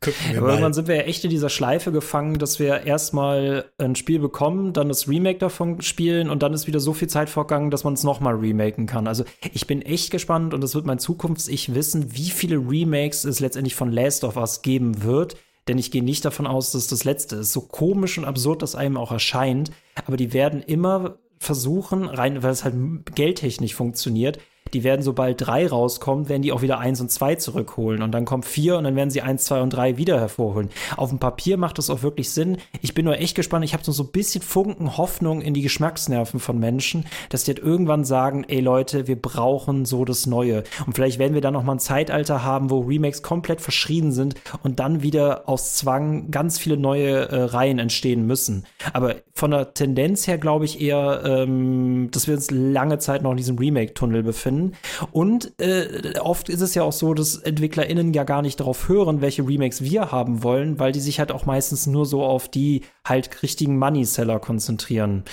[0.00, 0.52] gucken wir aber mal.
[0.52, 4.72] Irgendwann sind wir ja echt in dieser Schleife gefangen, dass wir erstmal ein Spiel bekommen,
[4.74, 7.94] dann das Remake davon spielen und dann ist wieder so viel Zeit vorgegangen, dass man
[7.94, 9.06] es nochmal remaken kann.
[9.06, 9.24] Also
[9.54, 13.74] ich bin echt gespannt und das wird mein Zukunfts-Ich wissen, wie viele Remakes es letztendlich
[13.74, 15.36] von Last of Us geben wird
[15.68, 17.52] denn ich gehe nicht davon aus, dass das letzte ist.
[17.52, 22.50] So komisch und absurd das einem auch erscheint, aber die werden immer versuchen, rein, weil
[22.50, 22.74] es halt
[23.14, 24.38] geldtechnisch funktioniert,
[24.74, 28.02] die werden, sobald drei rauskommt, werden die auch wieder eins und zwei zurückholen.
[28.02, 30.70] Und dann kommt vier und dann werden sie eins, zwei und drei wieder hervorholen.
[30.96, 32.56] Auf dem Papier macht das auch wirklich Sinn.
[32.80, 33.64] Ich bin nur echt gespannt.
[33.64, 37.58] Ich habe so, ein bisschen Funken Hoffnung in die Geschmacksnerven von Menschen, dass die halt
[37.58, 40.64] irgendwann sagen, ey Leute, wir brauchen so das Neue.
[40.86, 44.34] Und vielleicht werden wir dann noch mal ein Zeitalter haben, wo Remakes komplett verschrien sind
[44.62, 48.64] und dann wieder aus Zwang ganz viele neue äh, Reihen entstehen müssen.
[48.92, 53.32] Aber von der Tendenz her glaube ich eher, ähm, dass wir uns lange Zeit noch
[53.32, 54.76] in diesem Remake-Tunnel befinden können.
[55.10, 59.20] Und äh, oft ist es ja auch so, dass EntwicklerInnen ja gar nicht darauf hören,
[59.20, 62.82] welche Remakes wir haben wollen, weil die sich halt auch meistens nur so auf die
[63.04, 65.24] halt richtigen Money-Seller konzentrieren.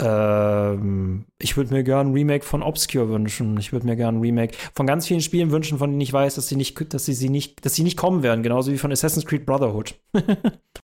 [0.00, 3.56] Ähm, ich würde mir gerne ein Remake von Obscure wünschen.
[3.58, 6.34] Ich würde mir gerne ein Remake von ganz vielen Spielen wünschen, von denen ich weiß,
[6.34, 8.92] dass sie nicht, dass sie, sie nicht, dass sie nicht kommen werden, genauso wie von
[8.92, 9.94] Assassin's Creed Brotherhood.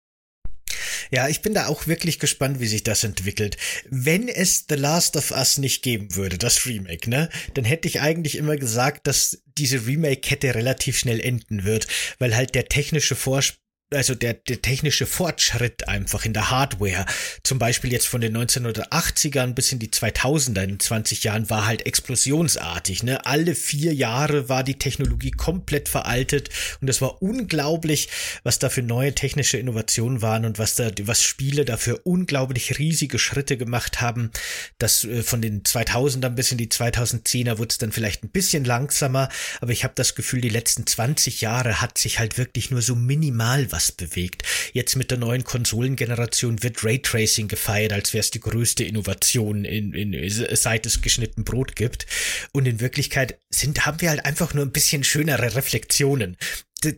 [1.14, 3.58] Ja, ich bin da auch wirklich gespannt, wie sich das entwickelt.
[3.88, 8.02] Wenn es The Last of Us nicht geben würde, das Remake, ne, dann hätte ich
[8.02, 11.86] eigentlich immer gesagt, dass diese Remake-Kette relativ schnell enden wird,
[12.18, 13.63] weil halt der technische Vorsprung
[13.94, 17.06] also der, der technische Fortschritt einfach in der Hardware,
[17.44, 21.86] zum Beispiel jetzt von den 1980ern bis in die 2000er in 20 Jahren, war halt
[21.86, 23.04] explosionsartig.
[23.04, 23.26] Ne?
[23.26, 26.50] Alle vier Jahre war die Technologie komplett veraltet
[26.82, 28.10] und es war unglaublich,
[28.44, 33.20] was da für neue technische Innovationen waren und was da, was Spiele dafür unglaublich riesige
[33.20, 34.32] Schritte gemacht haben.
[34.78, 38.66] Das äh, von den 2000ern bis in die 2010er wurde es dann vielleicht ein bisschen
[38.66, 39.30] langsamer,
[39.62, 42.96] aber ich habe das Gefühl, die letzten 20 Jahre hat sich halt wirklich nur so
[42.96, 44.44] minimal was bewegt.
[44.74, 49.94] Jetzt mit der neuen Konsolengeneration wird Raytracing gefeiert, als wäre es die größte Innovation in,
[49.94, 52.06] in, seit es geschnitten Brot gibt.
[52.52, 56.38] Und in Wirklichkeit sind, haben wir halt einfach nur ein bisschen schönere Reflexionen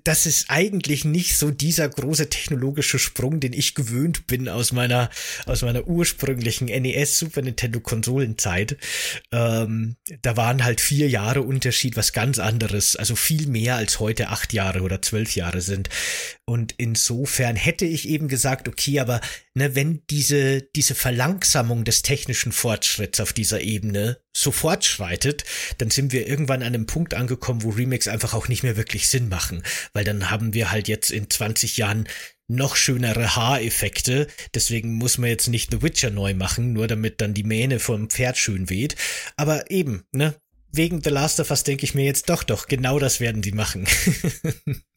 [0.03, 5.09] das ist eigentlich nicht so dieser große technologische Sprung, den ich gewöhnt bin aus meiner,
[5.45, 8.77] aus meiner ursprünglichen NES Super Nintendo Konsolenzeit.
[9.31, 14.29] Ähm, da waren halt vier Jahre Unterschied was ganz anderes, also viel mehr als heute
[14.29, 15.89] acht Jahre oder zwölf Jahre sind.
[16.45, 19.21] Und insofern hätte ich eben gesagt, okay, aber
[19.53, 25.43] ne, wenn diese, diese Verlangsamung des technischen Fortschritts auf dieser Ebene so fortschreitet,
[25.77, 29.07] dann sind wir irgendwann an einem Punkt angekommen, wo Remakes einfach auch nicht mehr wirklich
[29.07, 29.63] Sinn machen,
[29.93, 32.07] weil dann haben wir halt jetzt in 20 Jahren
[32.47, 34.27] noch schönere Haareffekte.
[34.53, 38.09] Deswegen muss man jetzt nicht The Witcher neu machen, nur damit dann die Mähne vom
[38.09, 38.95] Pferd schön weht.
[39.35, 40.35] Aber eben, ne?
[40.71, 43.53] Wegen The Last of Us denke ich mir jetzt doch, doch, genau das werden die
[43.53, 43.87] machen.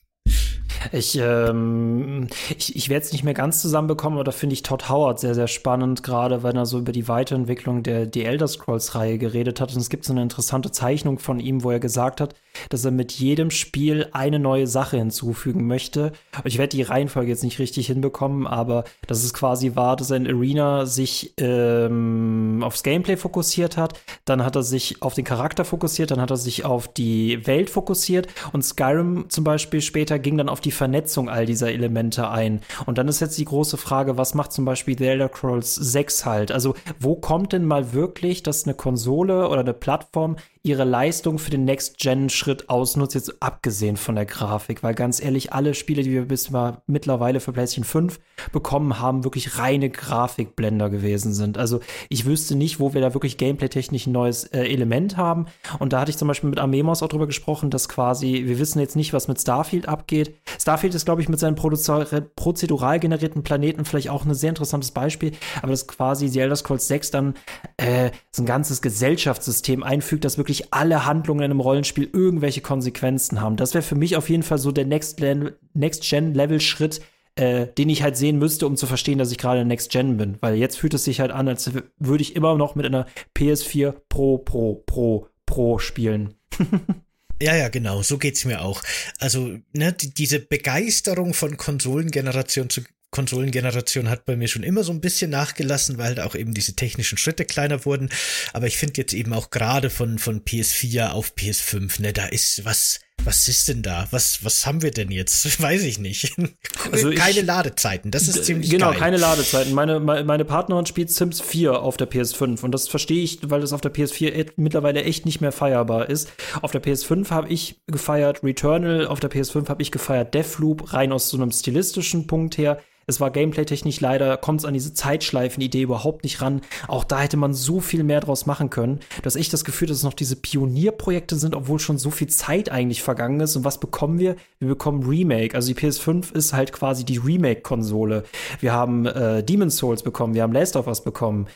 [0.92, 4.88] Ich, ähm, ich, ich werde es nicht mehr ganz zusammenbekommen, aber da finde ich Todd
[4.88, 9.18] Howard sehr, sehr spannend, gerade wenn er so über die Weiterentwicklung der die Elder Scrolls-Reihe
[9.18, 9.72] geredet hat.
[9.72, 12.34] Und es gibt so eine interessante Zeichnung von ihm, wo er gesagt hat,
[12.70, 16.12] dass er mit jedem Spiel eine neue Sache hinzufügen möchte.
[16.44, 20.16] Ich werde die Reihenfolge jetzt nicht richtig hinbekommen, aber dass es quasi war, dass er
[20.18, 25.64] in Arena sich ähm, aufs Gameplay fokussiert hat, dann hat er sich auf den Charakter
[25.64, 30.36] fokussiert, dann hat er sich auf die Welt fokussiert und Skyrim zum Beispiel später ging
[30.36, 32.60] dann auf die Vernetzung all dieser Elemente ein.
[32.86, 36.26] Und dann ist jetzt die große Frage, was macht zum Beispiel The Elder Scrolls 6
[36.26, 36.52] halt?
[36.52, 40.36] Also wo kommt denn mal wirklich, dass eine Konsole oder eine Plattform
[40.68, 45.74] ihre Leistung für den Next-Gen-Schritt ausnutzt, jetzt abgesehen von der Grafik, weil ganz ehrlich, alle
[45.74, 48.20] Spiele, die wir bis mal mittlerweile für PlayStation 5
[48.52, 51.58] bekommen haben, wirklich reine Grafikblender gewesen sind.
[51.58, 55.46] Also ich wüsste nicht, wo wir da wirklich gameplay-technisch ein neues äh, Element haben.
[55.78, 58.80] Und da hatte ich zum Beispiel mit Amemos auch drüber gesprochen, dass quasi, wir wissen
[58.80, 60.34] jetzt nicht, was mit Starfield abgeht.
[60.58, 65.32] Starfield ist, glaube ich, mit seinen prozedural generierten Planeten vielleicht auch ein sehr interessantes Beispiel,
[65.62, 67.34] aber dass quasi The Elder Scrolls 6 dann
[67.76, 72.62] äh, so ein ganzes Gesellschaftssystem einfügt, das wirklich wirklich alle Handlungen in einem Rollenspiel irgendwelche
[72.62, 73.56] Konsequenzen haben.
[73.56, 77.00] Das wäre für mich auf jeden Fall so der Next-Gen-Level-Schritt,
[77.36, 80.38] äh, den ich halt sehen müsste, um zu verstehen, dass ich gerade Next Gen bin.
[80.40, 83.06] Weil jetzt fühlt es sich halt an, als würde ich immer noch mit einer
[83.36, 86.34] PS4 Pro, Pro, Pro, Pro spielen.
[87.40, 88.82] Ja, ja, genau, so geht's mir auch.
[89.18, 94.92] Also, ne, die, diese Begeisterung von Konsolengeneration zu Konsolengeneration hat bei mir schon immer so
[94.92, 98.10] ein bisschen nachgelassen, weil halt auch eben diese technischen Schritte kleiner wurden.
[98.52, 102.64] Aber ich finde jetzt eben auch gerade von, von PS4 auf PS5, ne, da ist
[102.66, 104.06] was, was ist denn da?
[104.10, 105.60] Was, was haben wir denn jetzt?
[105.62, 106.34] Weiß ich nicht.
[106.90, 108.98] Also keine ich, Ladezeiten, das ist ziemlich Genau, geil.
[108.98, 109.74] keine Ladezeiten.
[109.74, 113.72] Meine, meine Partnerin spielt Sims 4 auf der PS5 und das verstehe ich, weil das
[113.74, 116.30] auf der PS4 mittlerweile echt nicht mehr feierbar ist.
[116.62, 121.12] Auf der PS5 habe ich gefeiert Returnal, auf der PS5 habe ich gefeiert Deathloop, rein
[121.12, 122.78] aus so einem stilistischen Punkt her.
[123.10, 126.60] Es war gameplay-technisch leider, kommt es an diese Zeitschleifen-Idee überhaupt nicht ran.
[126.88, 129.00] Auch da hätte man so viel mehr draus machen können.
[129.22, 132.26] Du hast echt das Gefühl, dass es noch diese Pionierprojekte sind, obwohl schon so viel
[132.26, 133.56] Zeit eigentlich vergangen ist.
[133.56, 134.36] Und was bekommen wir?
[134.58, 135.54] Wir bekommen Remake.
[135.54, 138.24] Also die PS5 ist halt quasi die Remake-Konsole.
[138.60, 141.46] Wir haben äh, Demon's Souls bekommen, wir haben Last of Us bekommen.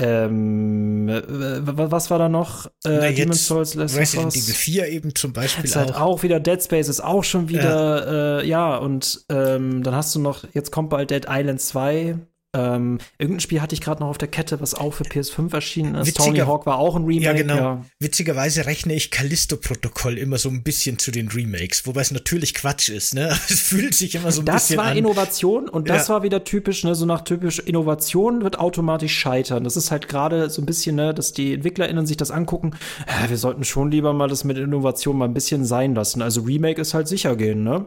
[0.00, 1.22] Ähm, äh,
[1.62, 2.70] was war da noch?
[2.84, 4.44] Äh, Demon's Souls, Last Resident of Us.
[4.44, 6.22] Evil 4 eben zum Beispiel ist halt auch.
[6.22, 10.20] wieder Dead Space ist auch schon wieder, ja, äh, ja und ähm, dann hast du
[10.20, 12.16] noch, jetzt kommt bei Dead Island 2.
[12.54, 15.94] Ähm, irgendein Spiel hatte ich gerade noch auf der Kette, was auch für PS5 erschienen
[15.94, 16.08] ist.
[16.08, 17.24] Witziger, Tony Hawk war auch ein Remake.
[17.24, 17.56] Ja, genau.
[17.56, 17.84] Ja.
[17.98, 22.90] Witzigerweise rechne ich Callisto-Protokoll immer so ein bisschen zu den Remakes, wobei es natürlich Quatsch
[22.90, 23.30] ist, ne?
[23.48, 24.86] Es fühlt sich immer so ein das bisschen an.
[24.86, 26.14] Das war Innovation und das ja.
[26.14, 26.94] war wieder typisch, ne?
[26.94, 29.64] So nach typisch Innovation wird automatisch scheitern.
[29.64, 32.72] Das ist halt gerade so ein bisschen, ne, dass die EntwicklerInnen sich das angucken.
[33.08, 36.20] Ja, wir sollten schon lieber mal das mit Innovation mal ein bisschen sein lassen.
[36.20, 37.86] Also Remake ist halt sicher gehen, ne?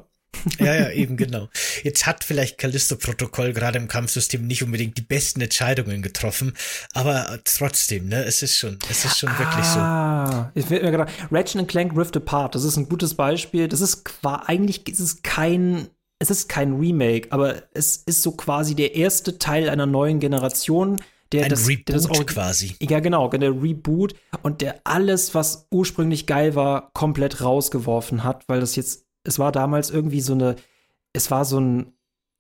[0.60, 1.50] Ja, ja, eben genau.
[1.84, 6.54] Jetzt hat vielleicht Callisto-Protokoll gerade im Kampfsystem nicht unbedingt die besten Entscheidungen getroffen,
[6.94, 9.80] aber trotzdem, ne, es ist schon, es ist schon ah, wirklich so.
[9.80, 13.68] Ah, ich mir gedacht, Ratchet Clank Rift Apart, das ist ein gutes Beispiel.
[13.68, 15.88] Das ist eigentlich ist es kein
[16.20, 20.98] es ist kein Remake, aber es ist so quasi der erste Teil einer neuen Generation,
[21.32, 22.76] der Ein das, Reboot der das auch, quasi.
[22.80, 28.60] Ja, genau, der Reboot und der alles, was ursprünglich geil war, komplett rausgeworfen hat, weil
[28.60, 30.56] das jetzt es war damals irgendwie so eine,
[31.14, 31.94] es war so ein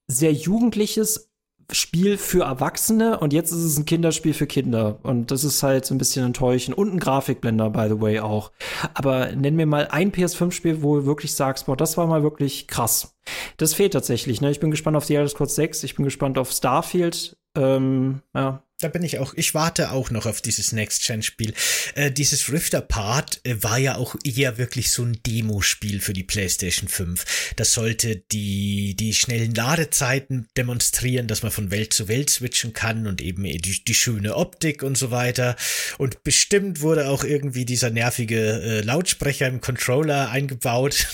[0.07, 1.31] sehr jugendliches
[1.71, 4.99] Spiel für Erwachsene und jetzt ist es ein Kinderspiel für Kinder.
[5.01, 6.77] Und das ist halt so ein bisschen enttäuschend.
[6.77, 8.51] Und ein Grafikblender, by the way, auch.
[8.93, 12.67] Aber nenn mir mal ein PS5-Spiel, wo du wirklich sagst, boah, das war mal wirklich
[12.67, 13.15] krass.
[13.57, 14.51] Das fehlt tatsächlich, ne?
[14.51, 17.35] Ich bin gespannt auf The Elder Scrolls 6, ich bin gespannt auf Starfield.
[17.55, 21.53] Ähm, ja, da bin ich auch, ich warte auch noch auf dieses Next-Gen-Spiel.
[21.95, 26.25] Äh, dieses Rift Apart äh, war ja auch eher wirklich so ein Demo-Spiel für die
[26.25, 27.53] PlayStation 5.
[27.55, 33.07] Das sollte die, die schnellen Ladezeiten demonstrieren, dass man von Welt zu Welt switchen kann
[33.07, 35.55] und eben die, die schöne Optik und so weiter.
[35.97, 41.07] Und bestimmt wurde auch irgendwie dieser nervige äh, Lautsprecher im Controller eingebaut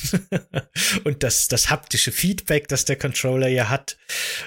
[1.04, 3.98] und das, das haptische Feedback, das der Controller ja hat.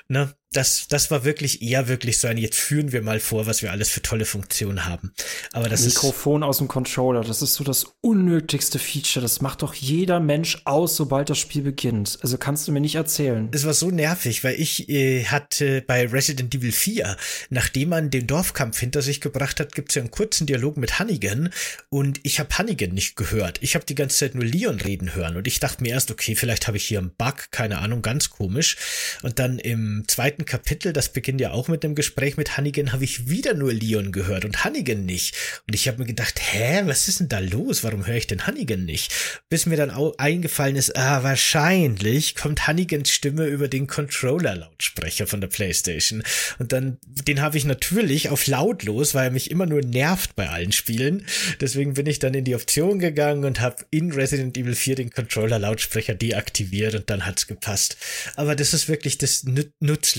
[0.09, 0.35] Ne?
[0.57, 3.71] Das, das war wirklich eher wirklich so ein, jetzt führen wir mal vor, was wir
[3.71, 5.13] alles für tolle Funktionen haben.
[5.53, 9.23] Aber das Mikrofon ist, aus dem Controller, das ist so das unnötigste Feature.
[9.23, 12.19] Das macht doch jeder Mensch aus, sobald das Spiel beginnt.
[12.23, 13.49] Also kannst du mir nicht erzählen.
[13.53, 17.17] Es war so nervig, weil ich äh, hatte bei Resident Evil 4,
[17.51, 21.51] nachdem man den Dorfkampf hinter sich gebracht hat, gibt's ja einen kurzen Dialog mit Hannigan
[21.89, 23.59] und ich habe Hannigan nicht gehört.
[23.63, 26.35] Ich habe die ganze Zeit nur Leon reden hören und ich dachte mir erst, okay,
[26.35, 28.77] vielleicht habe ich hier einen Bug, keine Ahnung, ganz komisch.
[29.23, 32.93] Und dann im zweiten zweiten Kapitel, das beginnt ja auch mit dem Gespräch mit Hannigan,
[32.93, 35.35] habe ich wieder nur Leon gehört und Hannigan nicht.
[35.67, 37.85] Und ich habe mir gedacht, hä, was ist denn da los?
[37.85, 39.13] Warum höre ich denn Hannigan nicht?
[39.49, 45.41] Bis mir dann auch eingefallen ist, ah, wahrscheinlich kommt Hannigans Stimme über den Controller-Lautsprecher von
[45.41, 46.23] der Playstation.
[46.59, 50.49] Und dann, den habe ich natürlich auf lautlos, weil er mich immer nur nervt bei
[50.49, 51.27] allen Spielen.
[51.61, 55.11] Deswegen bin ich dann in die Option gegangen und habe in Resident Evil 4 den
[55.11, 57.97] Controller-Lautsprecher deaktiviert und dann hat's gepasst.
[58.37, 59.45] Aber das ist wirklich das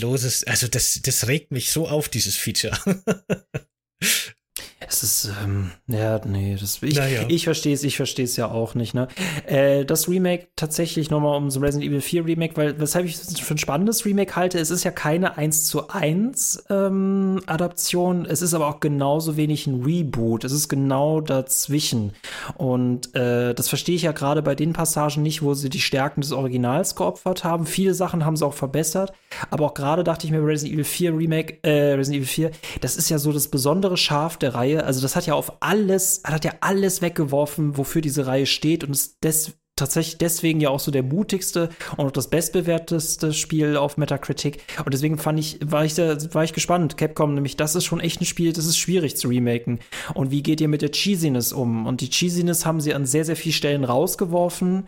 [0.06, 2.78] nutzlos Nutzloses, also das, das regt mich so auf, dieses Feature.
[4.88, 7.24] Es ist, ähm, ja, nee, das, ich, naja.
[7.28, 9.08] ich verstehe es, ich verstehe es ja auch nicht, ne?
[9.46, 13.40] Äh, das Remake tatsächlich nochmal um so Resident Evil 4 Remake, weil, weshalb ich es
[13.40, 18.42] für ein spannendes Remake halte, es ist ja keine 1 zu 1 ähm, Adaption, es
[18.42, 22.14] ist aber auch genauso wenig ein Reboot, es ist genau dazwischen.
[22.56, 26.22] Und äh, das verstehe ich ja gerade bei den Passagen nicht, wo sie die Stärken
[26.22, 27.66] des Originals geopfert haben.
[27.66, 29.14] Viele Sachen haben sie auch verbessert,
[29.50, 32.98] aber auch gerade dachte ich mir Resident Evil 4 Remake, äh, Resident Evil 4, das
[32.98, 34.86] ist ja so das besondere Schaf der Reihe Reihe.
[34.86, 38.92] Also das hat ja auf alles, hat ja alles weggeworfen, wofür diese Reihe steht und
[38.92, 43.98] ist des, tatsächlich deswegen ja auch so der mutigste und auch das bestbewerteste Spiel auf
[43.98, 44.64] Metacritic.
[44.86, 46.96] Und deswegen fand ich, war ich, sehr, war ich gespannt.
[46.98, 49.80] Capcom, nämlich, das ist schon echt ein Spiel, das ist schwierig zu remaken.
[50.14, 51.86] Und wie geht ihr mit der Cheesiness um?
[51.88, 54.88] Und die Cheesiness haben sie an sehr, sehr vielen Stellen rausgeworfen.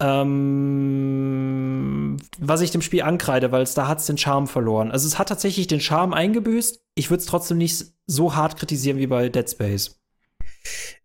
[0.00, 0.56] Ähm,
[2.38, 4.90] was ich dem Spiel ankreide, weil es da hat es den Charme verloren.
[4.90, 6.80] Also es hat tatsächlich den Charme eingebüßt.
[6.94, 10.00] Ich würde es trotzdem nicht so hart kritisieren wie bei Dead Space.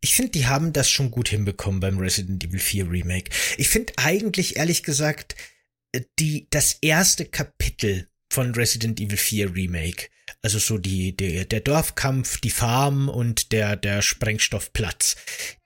[0.02, 3.32] Ich finde, die haben das schon gut hinbekommen beim Resident Evil 4 Remake.
[3.58, 5.36] Ich finde eigentlich, ehrlich gesagt,
[6.20, 10.08] die, das erste Kapitel von Resident Evil 4 Remake.
[10.42, 15.16] Also so die, der, der Dorfkampf, die Farm und der, der Sprengstoffplatz.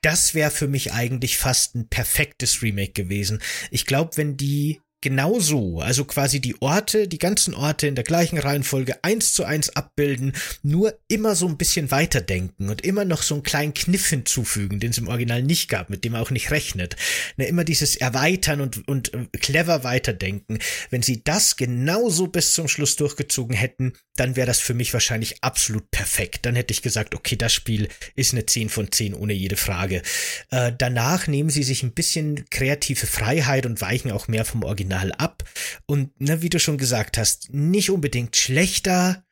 [0.02, 3.42] Das wäre für mich eigentlich fast ein perfektes Remake gewesen.
[3.72, 8.06] Ich glaube, wenn die genau so, also quasi die Orte, die ganzen Orte in der
[8.06, 10.32] gleichen Reihenfolge eins zu eins abbilden,
[10.64, 14.92] nur immer so ein bisschen weiterdenken und immer noch so einen kleinen Kniff hinzufügen, den
[14.92, 16.96] es im Original nicht gab, mit dem er auch nicht rechnet.
[17.36, 20.60] Ne, immer dieses Erweitern und, und äh, clever weiterdenken.
[20.90, 25.44] Wenn sie das genauso bis zum Schluss durchgezogen hätten, dann wäre das für mich wahrscheinlich
[25.44, 26.46] absolut perfekt.
[26.46, 30.02] Dann hätte ich gesagt, okay, das Spiel ist eine 10 von 10 ohne jede Frage.
[30.50, 34.93] Äh, danach nehmen sie sich ein bisschen kreative Freiheit und weichen auch mehr vom Original
[34.94, 35.44] Original ab.
[35.86, 39.24] Und ne, wie du schon gesagt hast, nicht unbedingt schlechter,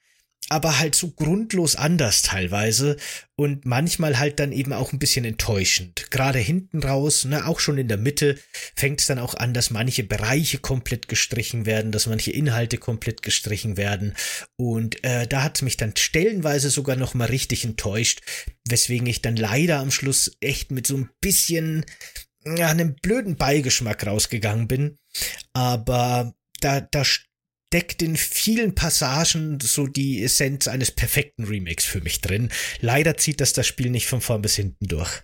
[0.50, 2.98] aber halt so grundlos anders teilweise
[3.38, 6.12] und manchmal halt dann eben auch ein bisschen enttäuschend.
[6.12, 8.38] Gerade hinten raus, ne, auch schon in der Mitte,
[8.76, 13.22] fängt es dann auch an, dass manche Bereiche komplett gestrichen werden, dass manche Inhalte komplett
[13.22, 14.14] gestrichen werden.
[14.58, 18.22] Und äh, da hat mich dann stellenweise sogar noch mal richtig enttäuscht,
[18.68, 21.86] weswegen ich dann leider am Schluss echt mit so ein bisschen
[22.46, 24.98] ja, einem blöden Beigeschmack rausgegangen bin.
[25.54, 32.22] Aber da, da steckt in vielen Passagen so die Essenz eines perfekten Remakes für mich
[32.22, 32.50] drin.
[32.80, 35.24] Leider zieht das das Spiel nicht von vorn bis hinten durch.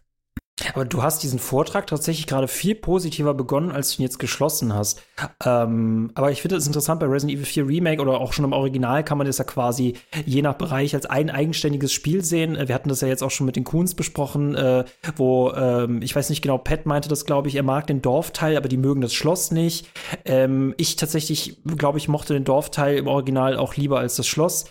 [0.74, 4.74] Aber du hast diesen Vortrag tatsächlich gerade viel positiver begonnen, als du ihn jetzt geschlossen
[4.74, 5.04] hast.
[5.46, 8.54] Ähm, aber ich finde es interessant, bei Resident Evil 4 Remake oder auch schon im
[8.54, 9.94] Original kann man das ja quasi
[10.26, 12.58] je nach Bereich als ein eigenständiges Spiel sehen.
[12.68, 14.86] Wir hatten das ja jetzt auch schon mit den Coons besprochen, äh,
[15.16, 18.58] wo ähm, ich weiß nicht genau, Pat meinte das, glaube ich, er mag den Dorfteil,
[18.58, 19.88] aber die mögen das Schloss nicht.
[20.26, 24.66] Ähm, ich tatsächlich, glaube ich, mochte den Dorfteil im Original auch lieber als das Schloss.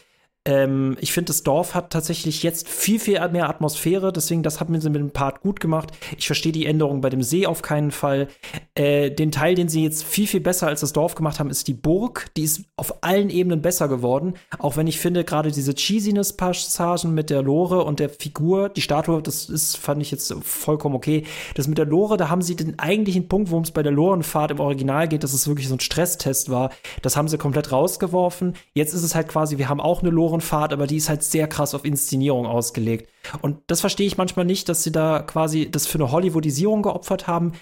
[0.46, 4.68] Ähm, ich finde, das Dorf hat tatsächlich jetzt viel, viel mehr Atmosphäre, deswegen, das hat
[4.68, 5.90] mir mit dem Part gut gemacht.
[6.16, 8.28] Ich verstehe die Änderung bei dem See auf keinen Fall.
[8.76, 11.66] Äh, den Teil, den sie jetzt viel, viel besser als das Dorf gemacht haben, ist
[11.66, 12.28] die Burg.
[12.36, 14.34] Die ist auf allen Ebenen besser geworden.
[14.58, 19.20] Auch wenn ich finde, gerade diese Cheesiness-Passagen mit der Lore und der Figur, die Statue,
[19.20, 21.24] das ist, fand ich jetzt vollkommen okay.
[21.54, 24.52] Das mit der Lore, da haben sie den eigentlichen Punkt, worum es bei der Lorenfahrt
[24.52, 26.70] im Original geht, dass es wirklich so ein Stresstest war,
[27.02, 28.54] das haben sie komplett rausgeworfen.
[28.74, 31.22] Jetzt ist es halt quasi, wir haben auch eine Lore Fahrt, aber die ist halt
[31.22, 33.10] sehr krass auf Inszenierung ausgelegt.
[33.42, 37.26] Und das verstehe ich manchmal nicht, dass sie da quasi das für eine Hollywoodisierung geopfert
[37.26, 37.52] haben,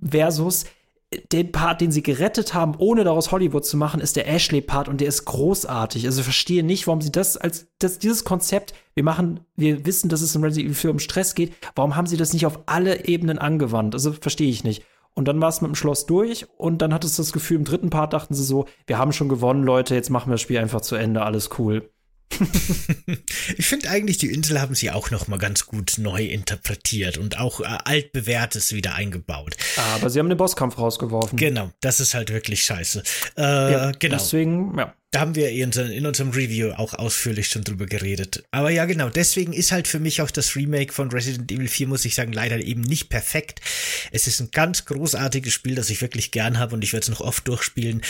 [0.00, 0.64] versus
[1.32, 5.00] den Part, den sie gerettet haben, ohne daraus Hollywood zu machen, ist der Ashley-Part und
[5.00, 6.06] der ist großartig.
[6.06, 10.08] Also ich verstehe nicht, warum sie das als das, dieses Konzept, wir machen, wir wissen,
[10.08, 12.60] dass es in Resident Evil 4 um Stress geht, warum haben sie das nicht auf
[12.66, 13.94] alle Ebenen angewandt?
[13.94, 14.84] Also verstehe ich nicht.
[15.14, 17.64] Und dann war es mit dem Schloss durch und dann hattest du das Gefühl, im
[17.64, 20.58] dritten Part dachten sie so, wir haben schon gewonnen, Leute, jetzt machen wir das Spiel
[20.58, 21.90] einfach zu Ende, alles cool.
[23.56, 27.38] ich finde eigentlich, die Insel haben sie auch noch mal ganz gut neu interpretiert und
[27.38, 29.56] auch äh, altbewährtes wieder eingebaut.
[29.94, 31.38] Aber sie haben den Bosskampf rausgeworfen.
[31.38, 33.02] Genau, das ist halt wirklich scheiße.
[33.36, 34.16] Äh, ja, genau.
[34.16, 34.94] Deswegen, ja.
[35.12, 38.44] Da haben wir in, in unserem Review auch ausführlich schon drüber geredet.
[38.50, 41.86] Aber ja, genau, deswegen ist halt für mich auch das Remake von Resident Evil 4,
[41.86, 43.60] muss ich sagen, leider eben nicht perfekt.
[44.10, 47.10] Es ist ein ganz großartiges Spiel, das ich wirklich gern habe und ich werde es
[47.10, 48.00] noch oft durchspielen.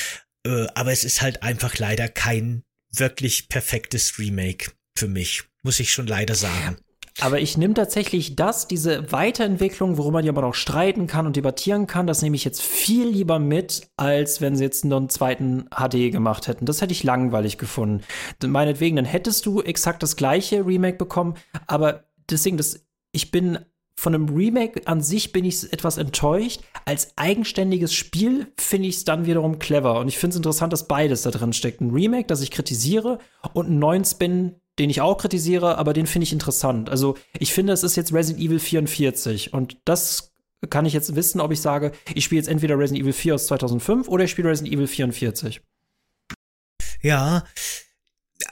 [0.47, 2.63] Äh, aber es ist halt einfach leider kein
[2.95, 6.77] wirklich perfektes Remake für mich, muss ich schon leider sagen.
[7.21, 11.37] Aber ich nehme tatsächlich das, diese Weiterentwicklung, worüber man ja aber noch streiten kann und
[11.37, 15.09] debattieren kann, das nehme ich jetzt viel lieber mit, als wenn sie jetzt noch einen
[15.11, 16.65] zweiten HD gemacht hätten.
[16.65, 18.03] Das hätte ich langweilig gefunden.
[18.45, 21.35] Meinetwegen, dann hättest du exakt das gleiche Remake bekommen,
[21.67, 23.59] aber deswegen, das, ich bin
[24.03, 26.63] von einem Remake an sich bin ich etwas enttäuscht.
[26.85, 30.01] Als eigenständiges Spiel finde ich es dann wiederum clever.
[30.01, 31.81] Und ich finde es interessant, dass beides da drin steckt.
[31.81, 33.21] Ein Remake, das ich kritisiere,
[33.53, 36.91] und einen neuen Spin, den ich auch kritisiere, aber den finde ich interessant.
[36.91, 39.53] Also ich finde, es ist jetzt Resident Evil 44.
[39.53, 40.35] Und das
[40.69, 43.47] kann ich jetzt wissen, ob ich sage, ich spiele jetzt entweder Resident Evil 4 aus
[43.47, 45.61] 2005 oder ich spiele Resident Evil 44.
[47.03, 47.45] Ja,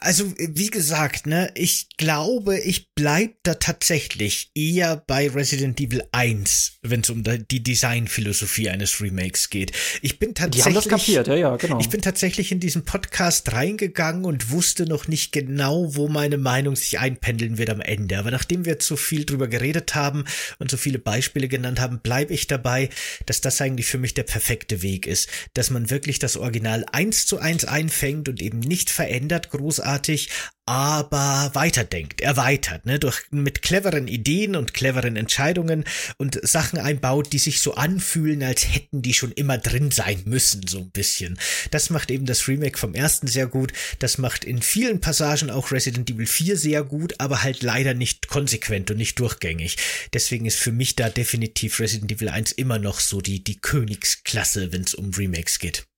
[0.02, 6.78] also wie gesagt, ne, ich glaube, ich bleib da tatsächlich eher bei Resident Evil 1,
[6.80, 9.72] wenn es um die Designphilosophie eines Remakes geht.
[10.00, 11.80] Ich bin tatsächlich Die haben das kapiert, ja, ja, genau.
[11.80, 16.76] Ich bin tatsächlich in diesen Podcast reingegangen und wusste noch nicht genau, wo meine Meinung
[16.76, 20.24] sich einpendeln wird am Ende, aber nachdem wir zu viel drüber geredet haben
[20.58, 22.88] und so viele Beispiele genannt haben, bleibe ich dabei,
[23.26, 27.26] dass das eigentlich für mich der perfekte Weg ist, dass man wirklich das Original eins
[27.26, 30.28] zu eins einfängt und eben nicht verändert groß großartig,
[30.66, 35.84] aber weiterdenkt, erweitert, ne, durch, mit cleveren Ideen und cleveren Entscheidungen
[36.16, 40.68] und Sachen einbaut, die sich so anfühlen, als hätten die schon immer drin sein müssen,
[40.68, 41.40] so ein bisschen.
[41.72, 45.72] Das macht eben das Remake vom ersten sehr gut, das macht in vielen Passagen auch
[45.72, 49.76] Resident Evil 4 sehr gut, aber halt leider nicht konsequent und nicht durchgängig.
[50.12, 54.72] Deswegen ist für mich da definitiv Resident Evil 1 immer noch so die, die Königsklasse,
[54.72, 55.89] wenn es um Remakes geht.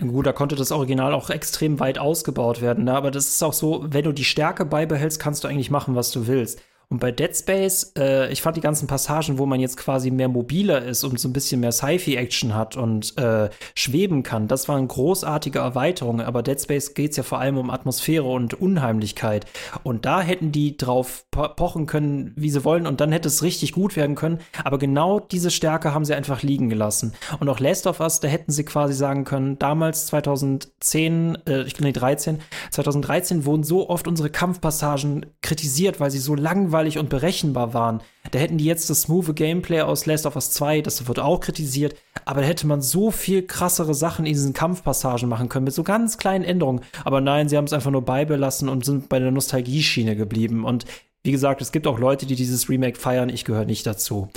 [0.00, 2.94] Gut, da konnte das Original auch extrem weit ausgebaut werden, ne?
[2.94, 6.10] aber das ist auch so, wenn du die Stärke beibehältst, kannst du eigentlich machen, was
[6.10, 6.62] du willst.
[6.88, 10.28] Und bei Dead Space, äh, ich fand die ganzen Passagen, wo man jetzt quasi mehr
[10.28, 14.86] mobiler ist und so ein bisschen mehr Sci-Fi-Action hat und äh, schweben kann, das waren
[14.86, 16.24] großartige Erweiterungen.
[16.24, 19.46] Aber Dead Space geht es ja vor allem um Atmosphäre und Unheimlichkeit.
[19.82, 23.42] Und da hätten die drauf po pochen können, wie sie wollen, und dann hätte es
[23.42, 24.38] richtig gut werden können.
[24.62, 27.14] Aber genau diese Stärke haben sie einfach liegen gelassen.
[27.40, 31.74] Und auch Last of Us, da hätten sie quasi sagen können, damals 2010, äh, ich
[31.74, 36.98] glaube, nee, 13, 2013 wurden so oft unsere Kampfpassagen kritisiert, weil sie so langweilig langweilig
[36.98, 38.00] und berechenbar waren.
[38.32, 41.38] Da hätten die jetzt das smooth Gameplay aus Last of Us 2, das wird auch
[41.38, 41.94] kritisiert,
[42.24, 45.84] aber da hätte man so viel krassere Sachen in diesen Kampfpassagen machen können, mit so
[45.84, 46.80] ganz kleinen Änderungen.
[47.04, 50.64] Aber nein, sie haben es einfach nur beibelassen und sind bei der Nostalgie-Schiene geblieben.
[50.64, 50.84] Und
[51.22, 54.30] wie gesagt, es gibt auch Leute, die dieses Remake feiern, ich gehöre nicht dazu.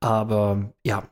[0.00, 1.04] Aber ja,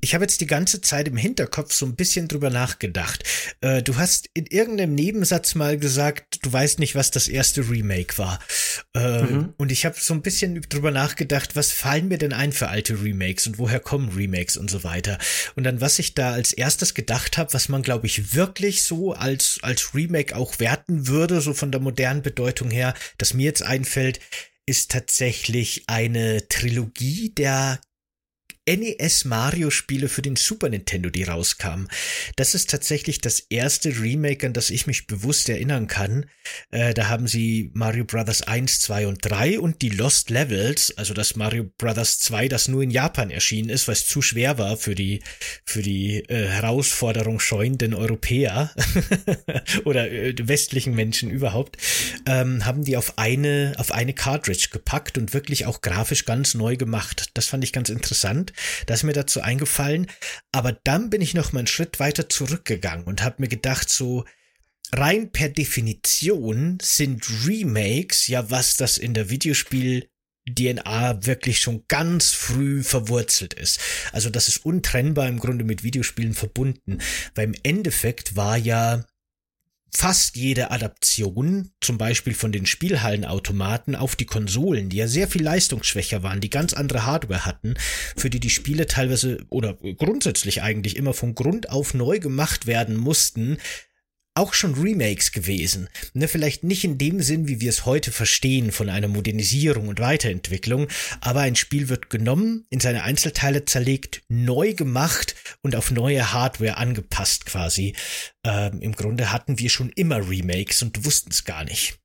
[0.00, 3.22] ich habe jetzt die ganze Zeit im Hinterkopf so ein bisschen drüber nachgedacht.
[3.60, 8.18] Äh, du hast in irgendeinem Nebensatz mal gesagt, du weißt nicht, was das erste Remake
[8.18, 8.40] war.
[8.94, 9.54] Ähm, mhm.
[9.58, 13.00] Und ich habe so ein bisschen drüber nachgedacht, was fallen mir denn ein für alte
[13.00, 15.18] Remakes und woher kommen Remakes und so weiter.
[15.54, 19.12] Und dann, was ich da als erstes gedacht habe, was man, glaube ich, wirklich so
[19.12, 23.62] als, als Remake auch werten würde, so von der modernen Bedeutung her, das mir jetzt
[23.62, 24.20] einfällt,
[24.66, 27.80] ist tatsächlich eine Trilogie der
[28.64, 31.88] NES Mario Spiele für den Super Nintendo, die rauskamen.
[32.36, 36.26] Das ist tatsächlich das erste Remake, an das ich mich bewusst erinnern kann.
[36.70, 41.12] Äh, da haben sie Mario Brothers 1, 2 und 3 und die Lost Levels, also
[41.12, 44.76] das Mario Brothers 2, das nur in Japan erschienen ist, weil es zu schwer war
[44.76, 45.24] für die,
[45.64, 48.72] für die äh, Herausforderung scheuenden Europäer
[49.84, 51.78] oder äh, westlichen Menschen überhaupt,
[52.26, 56.76] ähm, haben die auf eine, auf eine Cartridge gepackt und wirklich auch grafisch ganz neu
[56.76, 57.30] gemacht.
[57.34, 58.51] Das fand ich ganz interessant.
[58.86, 60.06] Das ist mir dazu eingefallen.
[60.52, 64.24] Aber dann bin ich noch mal einen Schritt weiter zurückgegangen und habe mir gedacht, so
[64.92, 70.08] rein per Definition sind Remakes ja was, das in der Videospiel
[70.48, 73.80] DNA wirklich schon ganz früh verwurzelt ist.
[74.12, 76.98] Also das ist untrennbar im Grunde mit Videospielen verbunden,
[77.34, 79.04] weil im Endeffekt war ja
[79.94, 85.42] fast jede Adaption, zum Beispiel von den Spielhallenautomaten auf die Konsolen, die ja sehr viel
[85.42, 87.74] leistungsschwächer waren, die ganz andere Hardware hatten,
[88.16, 92.96] für die die Spiele teilweise oder grundsätzlich eigentlich immer von Grund auf neu gemacht werden
[92.96, 93.58] mussten,
[94.34, 95.88] auch schon Remakes gewesen.
[96.14, 100.00] Ne, vielleicht nicht in dem Sinn, wie wir es heute verstehen, von einer Modernisierung und
[100.00, 100.88] Weiterentwicklung,
[101.20, 106.76] aber ein Spiel wird genommen, in seine Einzelteile zerlegt, neu gemacht und auf neue Hardware
[106.76, 107.94] angepasst quasi.
[108.44, 112.01] Ähm, Im Grunde hatten wir schon immer Remakes und wussten es gar nicht.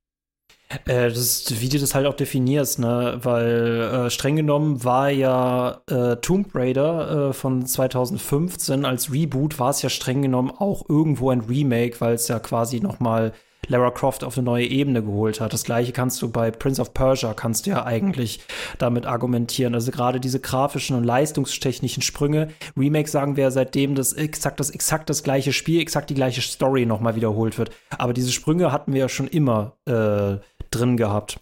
[0.86, 3.20] Äh, das ist, wie du das halt auch definierst, ne?
[3.24, 9.70] Weil äh, streng genommen war ja äh, Tomb Raider äh, von 2015 als Reboot war
[9.70, 13.34] es ja streng genommen auch irgendwo ein Remake, weil es ja quasi noch mal
[13.70, 15.52] Lara Croft auf eine neue Ebene geholt hat.
[15.52, 18.40] Das gleiche kannst du bei Prince of Persia, kannst du ja eigentlich
[18.78, 19.74] damit argumentieren.
[19.74, 22.50] Also gerade diese grafischen und leistungstechnischen Sprünge.
[22.78, 26.42] Remake sagen wir ja seitdem, dass exakt das, exakt das gleiche Spiel, exakt die gleiche
[26.42, 27.72] Story nochmal wiederholt wird.
[27.98, 30.38] Aber diese Sprünge hatten wir ja schon immer äh,
[30.72, 31.40] drin gehabt.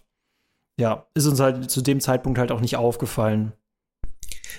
[0.78, 3.52] Ja, ist uns halt zu dem Zeitpunkt halt auch nicht aufgefallen.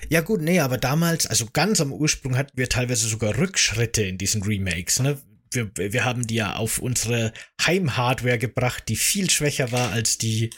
[0.09, 4.17] Ja gut, nee, aber damals, also ganz am Ursprung hatten wir teilweise sogar Rückschritte in
[4.17, 5.19] diesen Remakes, ne?
[5.51, 7.31] Wir, wir haben die ja auf unsere
[7.65, 10.49] Heimhardware gebracht, die viel schwächer war als die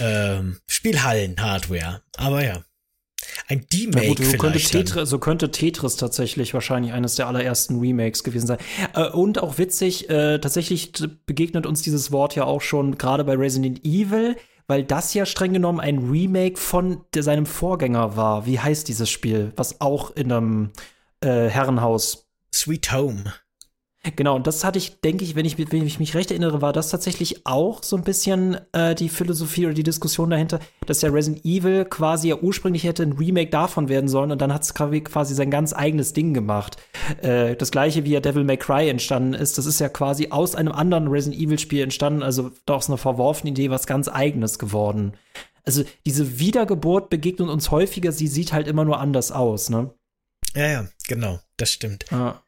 [0.00, 2.02] ähm, Spielhallen-Hardware.
[2.16, 2.64] Aber ja.
[3.48, 8.24] Ein D-Make gut, so könnte, Tetris, so könnte Tetris tatsächlich wahrscheinlich eines der allerersten Remakes
[8.24, 8.58] gewesen sein.
[8.94, 10.92] Äh, und auch witzig, äh, tatsächlich
[11.26, 15.52] begegnet uns dieses Wort ja auch schon gerade bei Resident Evil, weil das ja streng
[15.52, 18.46] genommen ein Remake von der, seinem Vorgänger war.
[18.46, 19.52] Wie heißt dieses Spiel?
[19.56, 20.70] Was auch in einem
[21.20, 22.28] äh, Herrenhaus.
[22.52, 23.24] Sweet Home.
[24.14, 26.72] Genau, und das hatte ich, denke ich, wenn ich, wenn ich mich recht erinnere, war
[26.72, 31.10] das tatsächlich auch so ein bisschen äh, die Philosophie oder die Diskussion dahinter, dass ja
[31.10, 34.74] Resident Evil quasi ja ursprünglich hätte ein Remake davon werden sollen und dann hat es
[34.74, 36.76] quasi sein ganz eigenes Ding gemacht.
[37.22, 40.54] Äh, das gleiche wie ja Devil May Cry entstanden ist, das ist ja quasi aus
[40.54, 45.14] einem anderen Resident Evil Spiel entstanden, also aus einer verworfenen Idee was ganz eigenes geworden.
[45.64, 49.90] Also diese Wiedergeburt begegnet uns häufiger, sie sieht halt immer nur anders aus, ne?
[50.54, 52.06] Ja, ja, genau, das stimmt.
[52.10, 52.40] Ja.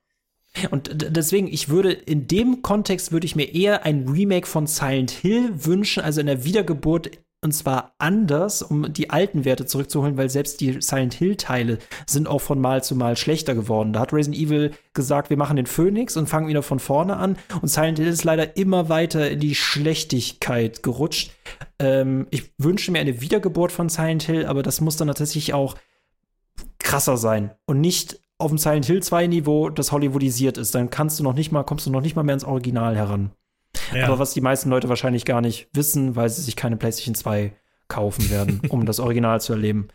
[0.71, 5.11] Und deswegen, ich würde in dem Kontext würde ich mir eher ein Remake von Silent
[5.11, 10.29] Hill wünschen, also in der Wiedergeburt und zwar anders, um die alten Werte zurückzuholen, weil
[10.29, 13.93] selbst die Silent Hill-Teile sind auch von Mal zu Mal schlechter geworden.
[13.93, 17.37] Da hat Resident Evil gesagt, wir machen den Phoenix und fangen wieder von vorne an.
[17.63, 21.31] Und Silent Hill ist leider immer weiter in die Schlechtigkeit gerutscht.
[21.79, 25.77] Ähm, ich wünsche mir eine Wiedergeburt von Silent Hill, aber das muss dann tatsächlich auch
[26.81, 30.75] krasser sein und nicht auf dem Silent Hill 2 Niveau, das Hollywoodisiert ist.
[30.75, 33.33] Dann kannst du noch nicht mal, kommst du noch nicht mal mehr ins Original heran.
[33.93, 34.07] Ja.
[34.07, 37.53] Aber was die meisten Leute wahrscheinlich gar nicht wissen, weil sie sich keine PlayStation 2
[37.89, 39.89] kaufen werden, um das Original zu erleben.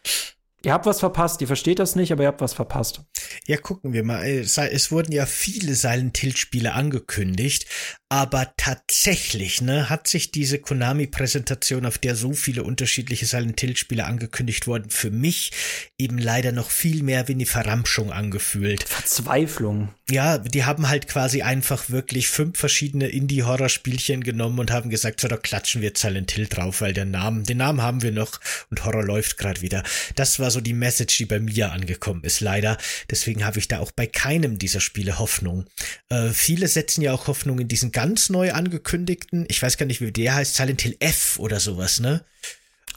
[0.65, 3.01] Ihr habt was verpasst, ihr versteht das nicht, aber ihr habt was verpasst.
[3.47, 4.25] Ja, gucken wir mal.
[4.25, 7.65] Es wurden ja viele Silent Hill Spiele angekündigt,
[8.13, 13.75] aber tatsächlich, ne, hat sich diese Konami Präsentation, auf der so viele unterschiedliche Silent Hill
[13.75, 15.51] Spiele angekündigt wurden, für mich
[15.97, 18.87] eben leider noch viel mehr wie eine Verramschung angefühlt.
[18.87, 19.89] Verzweiflung.
[20.11, 24.91] Ja, die haben halt quasi einfach wirklich fünf verschiedene Indie Horror Spielchen genommen und haben
[24.91, 28.11] gesagt, so da klatschen wir Silent Hill drauf, weil der Namen, den Namen haben wir
[28.11, 28.39] noch
[28.69, 29.81] und Horror läuft gerade wieder.
[30.15, 32.77] Das war so die Message, die bei mir angekommen ist, leider.
[33.09, 35.65] Deswegen habe ich da auch bei keinem dieser Spiele Hoffnung.
[36.09, 40.01] Äh, viele setzen ja auch Hoffnung in diesen ganz neu angekündigten, ich weiß gar nicht,
[40.01, 42.25] wie der heißt, Silent Hill F oder sowas, ne?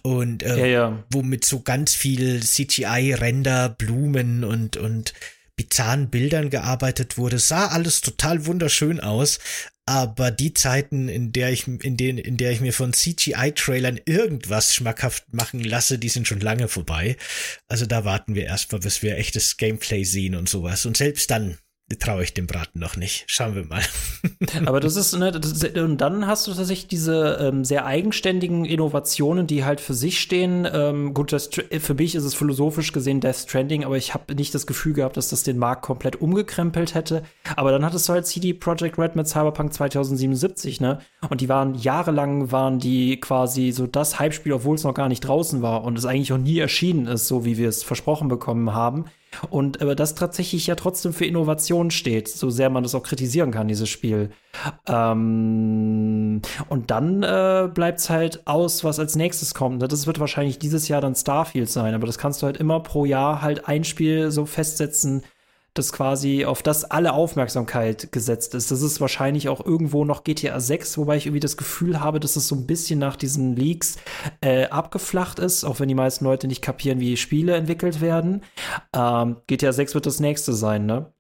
[0.03, 1.05] Und äh, ja, ja.
[1.11, 5.15] womit so ganz viel CGI-Render, Blumen und, und
[5.55, 9.39] bizarren Bildern gearbeitet wurde, sah alles total wunderschön aus,
[9.87, 14.75] aber die Zeiten, in der ich, in denen, in der ich mir von CGI-Trailern irgendwas
[14.75, 17.17] schmackhaft machen lasse, die sind schon lange vorbei.
[17.69, 20.85] Also da warten wir erstmal, bis wir echtes Gameplay sehen und sowas.
[20.85, 21.59] Und selbst dann
[21.95, 23.25] traue ich dem Braten noch nicht.
[23.29, 23.83] Schauen wir mal.
[24.67, 28.65] Aber das ist, ne, das ist, und dann hast du tatsächlich diese ähm, sehr eigenständigen
[28.65, 30.67] Innovationen, die halt für sich stehen.
[30.71, 34.53] Ähm, gut, das, für mich ist es philosophisch gesehen Death Stranding, aber ich habe nicht
[34.53, 37.23] das Gefühl gehabt, dass das den Markt komplett umgekrempelt hätte.
[37.55, 40.99] Aber dann hattest du halt CD Projekt Red mit Cyberpunk 2077, ne?
[41.29, 45.21] Und die waren jahrelang waren die quasi so das Hype-Spiel, obwohl es noch gar nicht
[45.21, 48.75] draußen war und es eigentlich auch nie erschienen ist, so wie wir es versprochen bekommen
[48.75, 49.05] haben.
[49.51, 53.51] Und aber das tatsächlich ja trotzdem für Innovation steht, so sehr man das auch kritisieren
[53.51, 54.31] kann, dieses Spiel.
[54.87, 59.83] Ähm, und dann äh, bleibt es halt aus, was als nächstes kommt.
[59.83, 63.05] Das wird wahrscheinlich dieses Jahr dann Starfield sein, aber das kannst du halt immer pro
[63.05, 65.23] Jahr halt ein Spiel so festsetzen,
[65.79, 68.71] das quasi auf das alle Aufmerksamkeit gesetzt ist.
[68.71, 72.37] Das ist wahrscheinlich auch irgendwo noch GTA 6, wobei ich irgendwie das Gefühl habe, dass
[72.37, 73.97] es so ein bisschen nach diesen Leaks
[74.41, 78.43] äh, abgeflacht ist, auch wenn die meisten Leute nicht kapieren, wie Spiele entwickelt werden.
[78.95, 81.13] Ähm, GTA 6 wird das nächste sein, ne?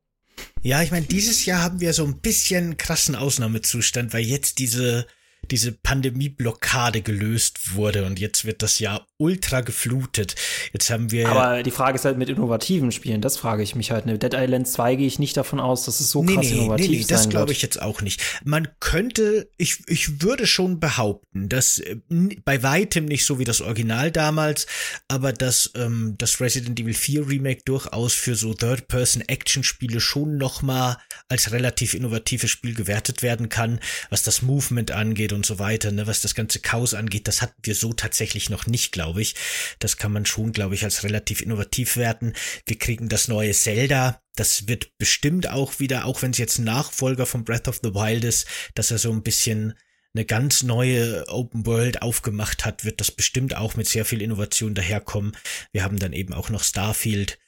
[0.62, 5.06] Ja, ich meine, dieses Jahr haben wir so ein bisschen krassen Ausnahmezustand, weil jetzt diese
[5.50, 10.34] diese Pandemieblockade gelöst wurde und jetzt wird das Jahr ultra geflutet.
[10.72, 11.28] Jetzt haben wir.
[11.28, 14.06] Aber die Frage ist halt mit innovativen Spielen, das frage ich mich halt.
[14.06, 14.18] Ne?
[14.18, 16.90] Dead Island 2 gehe ich nicht davon aus, dass es so nee, krass nee, innovativ
[16.90, 18.20] nee, nee, das glaube ich jetzt auch nicht.
[18.44, 21.96] Man könnte, ich, ich würde schon behaupten, dass äh,
[22.44, 24.66] bei weitem nicht so wie das Original damals,
[25.08, 31.52] aber dass ähm, das Resident Evil 4 Remake durchaus für so Third-Person-Action-Spiele schon nochmal als
[31.52, 33.80] relativ innovatives Spiel gewertet werden kann,
[34.10, 37.60] was das Movement angeht und so weiter, ne, was das ganze Chaos angeht, das hatten
[37.62, 39.36] wir so tatsächlich noch nicht, glaube ich.
[39.78, 42.32] Das kann man schon, glaube ich, als relativ innovativ werten.
[42.66, 47.26] Wir kriegen das neue Zelda, das wird bestimmt auch wieder, auch wenn es jetzt Nachfolger
[47.26, 49.74] von Breath of the Wild ist, dass er so ein bisschen
[50.14, 54.74] eine ganz neue Open World aufgemacht hat, wird das bestimmt auch mit sehr viel Innovation
[54.74, 55.36] daherkommen.
[55.72, 57.38] Wir haben dann eben auch noch Starfield,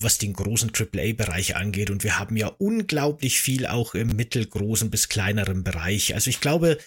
[0.00, 1.90] was den großen AAA-Bereich angeht.
[1.90, 6.14] Und wir haben ja unglaublich viel auch im mittelgroßen bis kleineren Bereich.
[6.14, 6.78] Also ich glaube,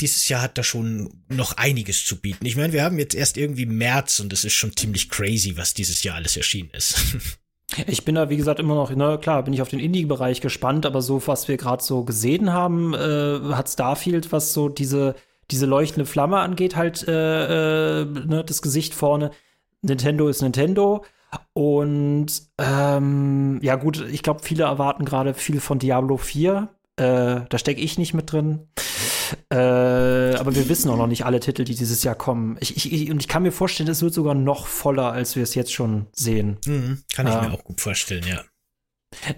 [0.00, 2.46] dieses Jahr hat da schon noch einiges zu bieten.
[2.46, 5.74] Ich meine, wir haben jetzt erst irgendwie März und es ist schon ziemlich crazy, was
[5.74, 6.96] dieses Jahr alles erschienen ist.
[7.86, 10.86] Ich bin da, wie gesagt, immer noch, na klar, bin ich auf den Indie-Bereich gespannt,
[10.86, 15.14] aber so, was wir gerade so gesehen haben, äh, hat Starfield, was so diese,
[15.50, 19.32] diese leuchtende Flamme angeht, halt äh, äh, ne, das Gesicht vorne.
[19.82, 21.04] Nintendo ist Nintendo.
[21.52, 22.26] Und
[22.58, 26.68] ähm, ja, gut, ich glaube, viele erwarten gerade viel von Diablo 4.
[26.96, 28.68] Äh, da stecke ich nicht mit drin.
[29.50, 32.56] Äh, aber wir wissen auch noch nicht alle Titel, die dieses Jahr kommen.
[32.60, 35.54] Ich, ich, und ich kann mir vorstellen, es wird sogar noch voller, als wir es
[35.54, 36.58] jetzt schon sehen.
[36.66, 38.40] Mhm, kann ich äh, mir auch gut vorstellen, ja.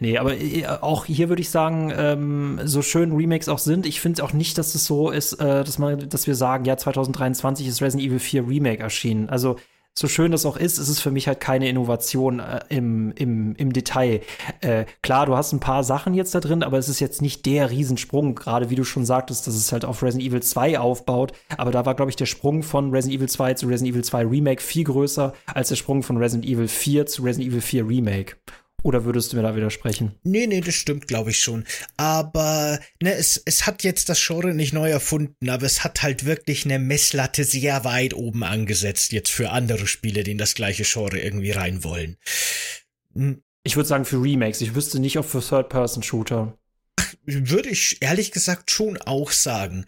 [0.01, 4.01] Nee, aber äh, auch hier würde ich sagen, ähm, so schön Remakes auch sind, ich
[4.01, 7.67] finde auch nicht, dass es so ist, äh, dass man, dass wir sagen, ja, 2023
[7.67, 9.29] ist Resident Evil 4 Remake erschienen.
[9.29, 9.57] Also
[9.95, 13.55] so schön das auch ist, ist es für mich halt keine Innovation äh, im, im,
[13.57, 14.21] im Detail.
[14.61, 17.45] Äh, klar, du hast ein paar Sachen jetzt da drin, aber es ist jetzt nicht
[17.45, 21.33] der Riesensprung, gerade wie du schon sagtest, dass es halt auf Resident Evil 2 aufbaut.
[21.57, 24.27] Aber da war, glaube ich, der Sprung von Resident Evil 2 zu Resident Evil 2
[24.27, 28.37] Remake viel größer als der Sprung von Resident Evil 4 zu Resident Evil 4 Remake.
[28.83, 30.15] Oder würdest du mir da widersprechen?
[30.23, 31.65] Nee, nee, das stimmt, glaube ich schon.
[31.97, 36.25] Aber ne, es, es hat jetzt das Genre nicht neu erfunden, aber es hat halt
[36.25, 40.85] wirklich eine Messlatte sehr weit oben angesetzt, jetzt für andere Spiele, die in das gleiche
[40.85, 42.17] Genre irgendwie rein wollen.
[43.15, 43.43] Hm.
[43.63, 44.63] Ich würde sagen für Remakes.
[44.63, 46.57] Ich wüsste nicht, ob für Third-Person-Shooter.
[47.27, 49.85] Würde ich ehrlich gesagt schon auch sagen.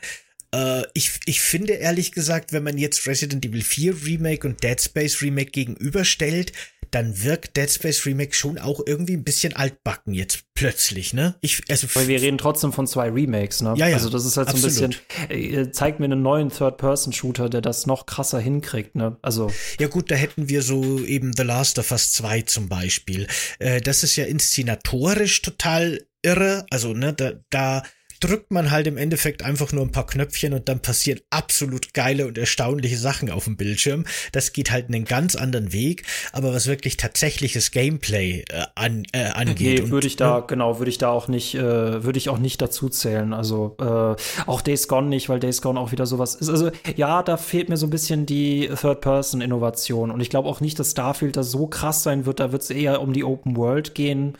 [0.55, 4.80] Äh, ich, ich finde ehrlich gesagt, wenn man jetzt Resident Evil 4 Remake und Dead
[4.80, 6.53] Space Remake gegenüberstellt,
[6.93, 11.34] dann wirkt Dead Space Remake schon auch irgendwie ein bisschen altbacken jetzt plötzlich, ne?
[11.40, 13.74] Ich, also Weil wir reden trotzdem von zwei Remakes, ne?
[13.76, 13.97] Ja, ja.
[13.97, 14.95] Also das ist halt so ein bisschen,
[15.30, 19.16] äh, zeigt mir einen neuen Third-Person-Shooter, der das noch krasser hinkriegt, ne?
[19.22, 19.51] Also.
[19.80, 23.26] Ja gut, da hätten wir so eben The Last of Us 2 zum Beispiel.
[23.59, 26.66] Äh, das ist ja inszenatorisch total irre.
[26.70, 27.82] Also, ne, da, da
[28.22, 32.26] drückt man halt im Endeffekt einfach nur ein paar Knöpfchen und dann passieren absolut geile
[32.26, 34.04] und erstaunliche Sachen auf dem Bildschirm.
[34.30, 39.24] Das geht halt einen ganz anderen Weg, aber was wirklich tatsächliches Gameplay äh, an, äh,
[39.24, 39.84] angeht.
[39.84, 42.62] Nee, würde ich da, genau, würde ich da auch nicht, äh, würde ich auch nicht
[42.62, 43.32] dazu zählen.
[43.32, 44.14] Also äh,
[44.46, 46.48] auch Days Gone nicht, weil Days Gone auch wieder sowas ist.
[46.48, 50.78] Also ja, da fehlt mir so ein bisschen die Third-Person-Innovation und ich glaube auch nicht,
[50.78, 52.38] dass Starfield da so krass sein wird.
[52.38, 54.38] Da wird es eher um die Open World gehen,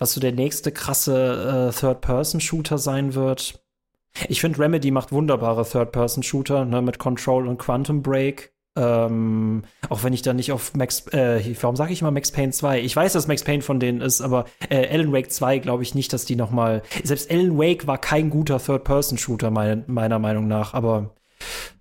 [0.00, 3.62] was so der nächste krasse äh, Third-Person-Shooter sein wird wird.
[4.28, 8.52] Ich finde, Remedy macht wunderbare Third-Person-Shooter ne, mit Control und Quantum Break.
[8.76, 12.52] Ähm, auch wenn ich da nicht auf Max, äh, warum sage ich immer Max Payne
[12.52, 12.80] 2?
[12.80, 15.94] Ich weiß, dass Max Payne von denen ist, aber äh, Alan Wake 2 glaube ich
[15.94, 20.46] nicht, dass die noch mal, selbst Alan Wake war kein guter Third-Person-Shooter meine, meiner Meinung
[20.46, 21.14] nach, aber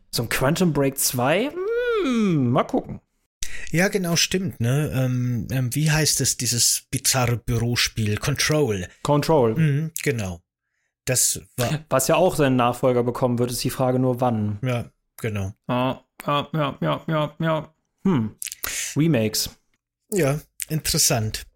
[0.10, 1.52] so ein Quantum Break 2,
[2.04, 3.02] hm, mal gucken.
[3.72, 4.92] Ja, genau, stimmt, ne?
[4.96, 8.18] Ähm, ähm, wie heißt es, dieses bizarre Bürospiel?
[8.18, 8.88] Control.
[9.04, 9.56] Control.
[9.56, 10.42] Mhm, genau.
[11.10, 11.80] Das war.
[11.90, 14.60] Was ja auch seinen Nachfolger bekommen wird, ist die Frage nur wann.
[14.62, 14.86] Ja,
[15.18, 15.54] genau.
[15.68, 17.74] Ja, ja, ja, ja, ja, ja.
[18.04, 18.36] Hm.
[18.96, 19.50] Remakes.
[20.12, 20.40] Ja,
[20.70, 21.48] interessant.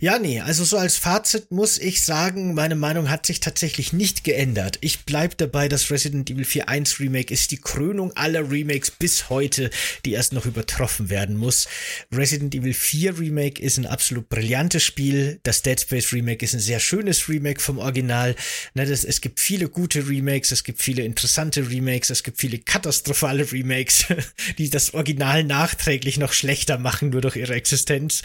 [0.00, 4.24] Ja, nee, also so als Fazit muss ich sagen, meine Meinung hat sich tatsächlich nicht
[4.24, 4.78] geändert.
[4.80, 9.28] Ich bleib dabei, dass Resident Evil 4 1 Remake ist die Krönung aller Remakes bis
[9.28, 9.70] heute,
[10.04, 11.68] die erst noch übertroffen werden muss.
[12.14, 15.40] Resident Evil 4 Remake ist ein absolut brillantes Spiel.
[15.42, 18.36] Das Dead Space Remake ist ein sehr schönes Remake vom Original.
[18.74, 22.58] Ne, das, es gibt viele gute Remakes, es gibt viele interessante Remakes, es gibt viele
[22.58, 24.06] katastrophale Remakes,
[24.58, 28.22] die das Original nachträglich noch schlechter machen, nur durch ihre Existenz.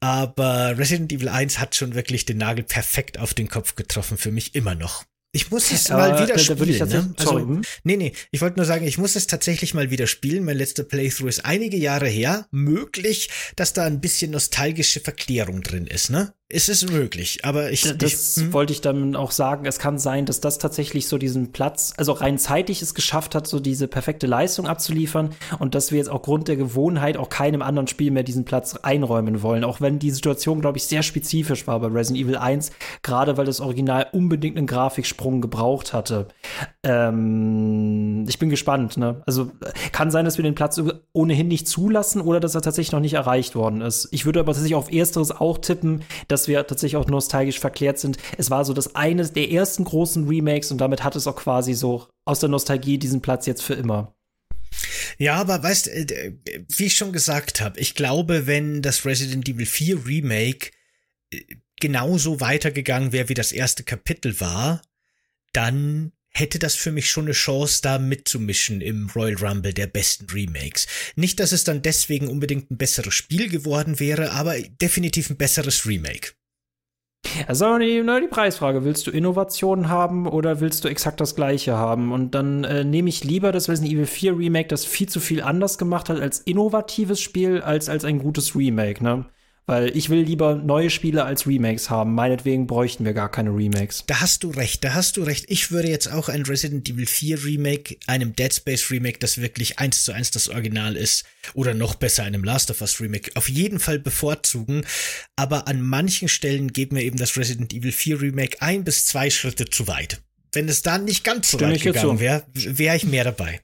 [0.00, 4.30] Aber Resident Evil 1 hat schon wirklich den Nagel perfekt auf den Kopf getroffen, für
[4.30, 5.04] mich immer noch.
[5.34, 6.88] Ich muss es äh, mal wieder spielen.
[6.88, 7.14] Ne?
[7.18, 7.62] Also, hm?
[7.82, 10.44] nee, nee, ich wollte nur sagen, ich muss es tatsächlich mal wieder spielen.
[10.44, 12.46] Mein letzter Playthrough ist einige Jahre her.
[12.52, 16.34] Möglich, dass da ein bisschen nostalgische Verklärung drin ist, ne?
[16.54, 17.82] Es ist möglich, aber ich.
[17.98, 18.52] Das ich, hm?
[18.52, 19.66] wollte ich dann auch sagen.
[19.66, 23.48] Es kann sein, dass das tatsächlich so diesen Platz, also rein zeitig es geschafft hat,
[23.48, 27.88] so diese perfekte Leistung abzuliefern und dass wir jetzt aufgrund der Gewohnheit auch keinem anderen
[27.88, 29.64] Spiel mehr diesen Platz einräumen wollen.
[29.64, 32.70] Auch wenn die Situation, glaube ich, sehr spezifisch war bei Resident Evil 1,
[33.02, 36.28] gerade weil das Original unbedingt einen Grafiksprung gebraucht hatte.
[36.84, 39.22] Ähm, ich bin gespannt, ne?
[39.26, 39.50] Also
[39.90, 40.80] kann sein, dass wir den Platz
[41.12, 44.08] ohnehin nicht zulassen oder dass er tatsächlich noch nicht erreicht worden ist.
[44.12, 47.98] Ich würde aber tatsächlich auf Ersteres auch tippen, dass dass wir tatsächlich auch nostalgisch verklärt
[47.98, 48.18] sind.
[48.36, 51.72] Es war so das eine der ersten großen Remakes und damit hat es auch quasi
[51.72, 54.14] so aus der Nostalgie diesen Platz jetzt für immer.
[55.16, 56.34] Ja, aber weißt, äh,
[56.76, 60.72] wie ich schon gesagt habe, ich glaube, wenn das Resident Evil 4 Remake
[61.30, 61.40] äh,
[61.80, 64.82] genauso weitergegangen wäre, wie das erste Kapitel war,
[65.52, 70.26] dann hätte das für mich schon eine Chance, da mitzumischen im Royal Rumble der besten
[70.30, 70.86] Remakes.
[71.16, 75.86] Nicht, dass es dann deswegen unbedingt ein besseres Spiel geworden wäre, aber definitiv ein besseres
[75.86, 76.32] Remake.
[77.46, 82.12] Also die, die Preisfrage, willst du Innovationen haben oder willst du exakt das gleiche haben?
[82.12, 85.42] Und dann äh, nehme ich lieber das Resident Evil 4 Remake, das viel zu viel
[85.42, 89.26] anders gemacht hat als innovatives Spiel, als als ein gutes Remake, ne?
[89.66, 92.14] Weil ich will lieber neue Spiele als Remakes haben.
[92.14, 94.04] Meinetwegen bräuchten wir gar keine Remakes.
[94.06, 95.46] Da hast du recht, da hast du recht.
[95.48, 99.78] Ich würde jetzt auch ein Resident Evil 4 Remake, einem Dead Space Remake, das wirklich
[99.78, 103.48] eins zu eins das Original ist, oder noch besser einem Last of Us Remake, auf
[103.48, 104.84] jeden Fall bevorzugen.
[105.36, 109.30] Aber an manchen Stellen geht mir eben das Resident Evil 4 Remake ein bis zwei
[109.30, 110.20] Schritte zu weit.
[110.52, 113.60] Wenn es da nicht ganz so Stimme weit gegangen wäre, wäre ich mehr dabei.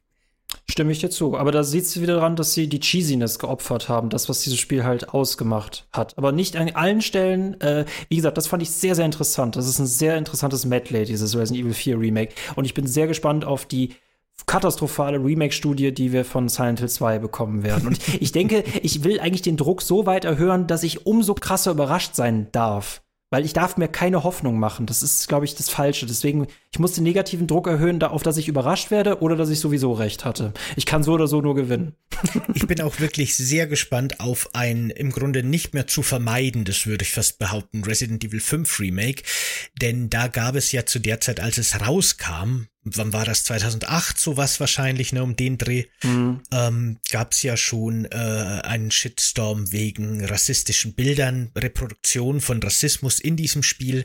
[0.68, 1.36] Stimme ich dir zu.
[1.36, 4.58] Aber da sieht es wieder daran, dass sie die Cheesiness geopfert haben, das, was dieses
[4.58, 6.16] Spiel halt ausgemacht hat.
[6.16, 7.60] Aber nicht an allen Stellen.
[7.60, 9.56] Äh, wie gesagt, das fand ich sehr, sehr interessant.
[9.56, 12.34] Das ist ein sehr interessantes Medley, dieses Resident Evil 4 Remake.
[12.56, 13.94] Und ich bin sehr gespannt auf die
[14.46, 17.88] katastrophale Remake-Studie, die wir von Silent Hill 2 bekommen werden.
[17.88, 21.72] Und ich denke, ich will eigentlich den Druck so weit erhöhen, dass ich umso krasser
[21.72, 23.02] überrascht sein darf.
[23.30, 24.86] Weil ich darf mir keine Hoffnung machen.
[24.86, 26.04] Das ist, glaube ich, das Falsche.
[26.04, 29.60] Deswegen, ich muss den negativen Druck erhöhen, auf dass ich überrascht werde oder dass ich
[29.60, 30.52] sowieso recht hatte.
[30.74, 31.94] Ich kann so oder so nur gewinnen.
[32.54, 37.04] Ich bin auch wirklich sehr gespannt auf ein im Grunde nicht mehr zu vermeidendes, würde
[37.04, 39.22] ich fast behaupten, Resident Evil 5 Remake.
[39.80, 44.18] Denn da gab es ja zu der Zeit, als es rauskam, wann war das 2008
[44.18, 46.40] sowas wahrscheinlich ne um den Dreh mhm.
[46.50, 53.36] ähm, gab es ja schon äh, einen Shitstorm wegen rassistischen Bildern Reproduktion von Rassismus in
[53.36, 54.04] diesem Spiel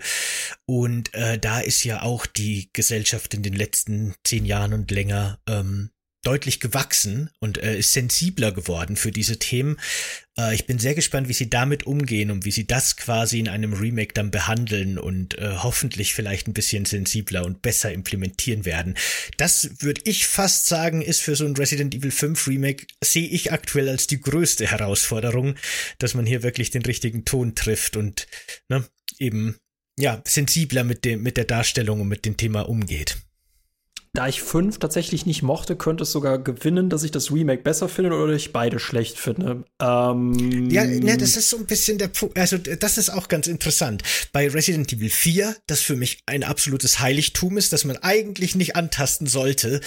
[0.65, 5.39] und äh, da ist ja auch die Gesellschaft in den letzten zehn Jahren und länger
[5.47, 5.91] ähm,
[6.25, 9.77] deutlich gewachsen und äh, ist sensibler geworden für diese Themen.
[10.37, 13.47] Äh, ich bin sehr gespannt, wie sie damit umgehen und wie sie das quasi in
[13.47, 18.95] einem Remake dann behandeln und äh, hoffentlich vielleicht ein bisschen sensibler und besser implementieren werden.
[19.37, 23.51] Das würde ich fast sagen, ist für so ein Resident Evil 5 Remake, sehe ich
[23.51, 25.55] aktuell als die größte Herausforderung,
[25.99, 28.27] dass man hier wirklich den richtigen Ton trifft und
[28.69, 28.85] ne,
[29.19, 29.57] eben
[29.97, 33.17] ja sensibler mit dem mit der Darstellung und mit dem Thema umgeht.
[34.15, 37.89] Da ich fünf tatsächlich nicht mochte, könnte es sogar gewinnen, dass ich das Remake besser
[37.89, 39.65] finde oder ich beide schlecht finde.
[39.81, 42.39] Ähm ja, ne, das ist so ein bisschen der Punkt.
[42.39, 44.03] Also, das ist auch ganz interessant.
[44.31, 48.77] Bei Resident Evil 4, das für mich ein absolutes Heiligtum ist, das man eigentlich nicht
[48.77, 49.81] antasten sollte,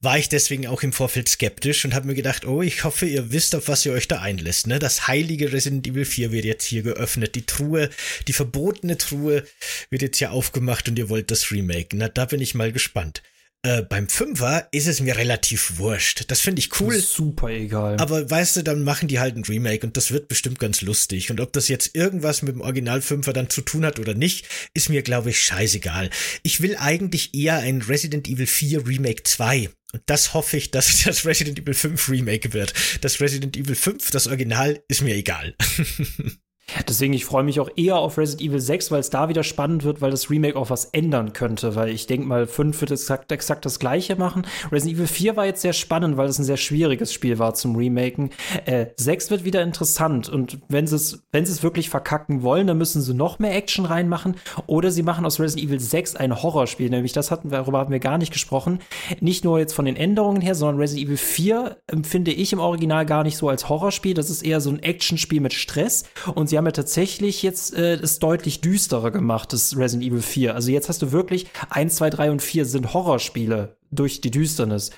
[0.00, 3.32] war ich deswegen auch im Vorfeld skeptisch und habe mir gedacht, oh, ich hoffe, ihr
[3.32, 4.66] wisst, auf was ihr euch da einlässt.
[4.66, 4.78] Ne?
[4.78, 7.34] Das heilige Resident Evil 4 wird jetzt hier geöffnet.
[7.34, 7.90] Die Truhe,
[8.28, 9.44] die verbotene Truhe
[9.90, 11.94] wird jetzt hier aufgemacht und ihr wollt das Remake.
[11.94, 13.22] Na, da bin ich mal gespannt.
[13.64, 16.24] Äh, beim Fünfer ist es mir relativ wurscht.
[16.28, 17.00] Das finde ich cool.
[17.00, 17.96] Super egal.
[17.96, 21.30] Aber weißt du, dann machen die halt ein Remake und das wird bestimmt ganz lustig.
[21.30, 24.46] Und ob das jetzt irgendwas mit dem Original Fünfer dann zu tun hat oder nicht,
[24.74, 26.10] ist mir, glaube ich, scheißegal.
[26.42, 29.70] Ich will eigentlich eher ein Resident Evil 4 Remake 2.
[29.94, 32.74] Und das hoffe ich, dass das Resident Evil 5 Remake wird.
[33.00, 35.54] Das Resident Evil 5, das Original, ist mir egal.
[36.88, 39.84] Deswegen, ich freue mich auch eher auf Resident Evil 6, weil es da wieder spannend
[39.84, 41.76] wird, weil das Remake auch was ändern könnte.
[41.76, 44.46] Weil ich denke mal, 5 wird exakt, exakt das gleiche machen.
[44.72, 47.76] Resident Evil 4 war jetzt sehr spannend, weil es ein sehr schwieriges Spiel war zum
[47.76, 48.30] Remaken.
[48.64, 50.28] Äh, 6 wird wieder interessant.
[50.28, 53.84] Und wenn sie es, wenn es wirklich verkacken wollen, dann müssen sie noch mehr Action
[53.84, 54.36] reinmachen.
[54.66, 56.88] Oder sie machen aus Resident Evil 6 ein Horrorspiel.
[56.88, 58.80] Nämlich das hatten wir, darüber haben wir gar nicht gesprochen.
[59.20, 63.04] Nicht nur jetzt von den Änderungen her, sondern Resident Evil 4 empfinde ich im Original
[63.04, 64.14] gar nicht so als Horrorspiel.
[64.14, 66.04] Das ist eher so ein Actionspiel mit Stress.
[66.34, 70.54] Und sie haben ja tatsächlich jetzt äh, es deutlich düsterer gemacht, das Resident Evil 4.
[70.54, 74.90] Also jetzt hast du wirklich 1, 2, 3 und 4 sind Horrorspiele durch die Düsternis.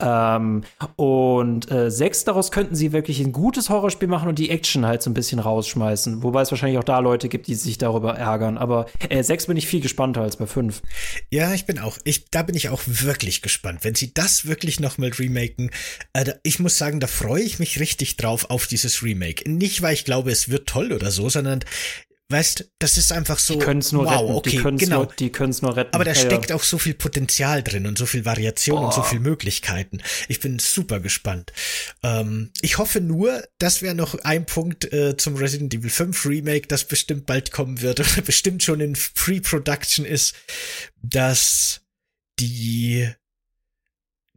[0.00, 0.62] Ähm,
[0.96, 5.02] und äh, sechs daraus könnten sie wirklich ein gutes Horrorspiel machen und die Action halt
[5.02, 6.22] so ein bisschen rausschmeißen.
[6.22, 8.58] Wobei es wahrscheinlich auch da Leute gibt, die sich darüber ärgern.
[8.58, 10.82] Aber äh, sechs bin ich viel gespannter als bei fünf.
[11.30, 13.80] Ja, ich bin auch, ich, da bin ich auch wirklich gespannt.
[13.82, 15.70] Wenn sie das wirklich nochmal remaken,
[16.12, 19.50] äh, ich muss sagen, da freue ich mich richtig drauf auf dieses Remake.
[19.50, 21.60] Nicht, weil ich glaube, es wird toll oder so, sondern
[22.34, 23.54] Weißt, das ist einfach so.
[23.54, 24.32] Die können es nur wow, retten.
[24.32, 25.04] Okay, die können es genau.
[25.04, 25.30] nur, die
[25.62, 25.94] nur retten.
[25.94, 26.56] Aber da ja, steckt ja.
[26.56, 28.86] auch so viel Potenzial drin und so viel Variation Boah.
[28.86, 30.00] und so viel Möglichkeiten.
[30.26, 31.52] Ich bin super gespannt.
[32.02, 36.66] Ähm, ich hoffe nur, das wäre noch ein Punkt äh, zum Resident Evil 5 Remake,
[36.66, 40.34] das bestimmt bald kommen wird oder bestimmt schon in Pre-Production ist,
[41.02, 41.82] dass
[42.40, 43.08] die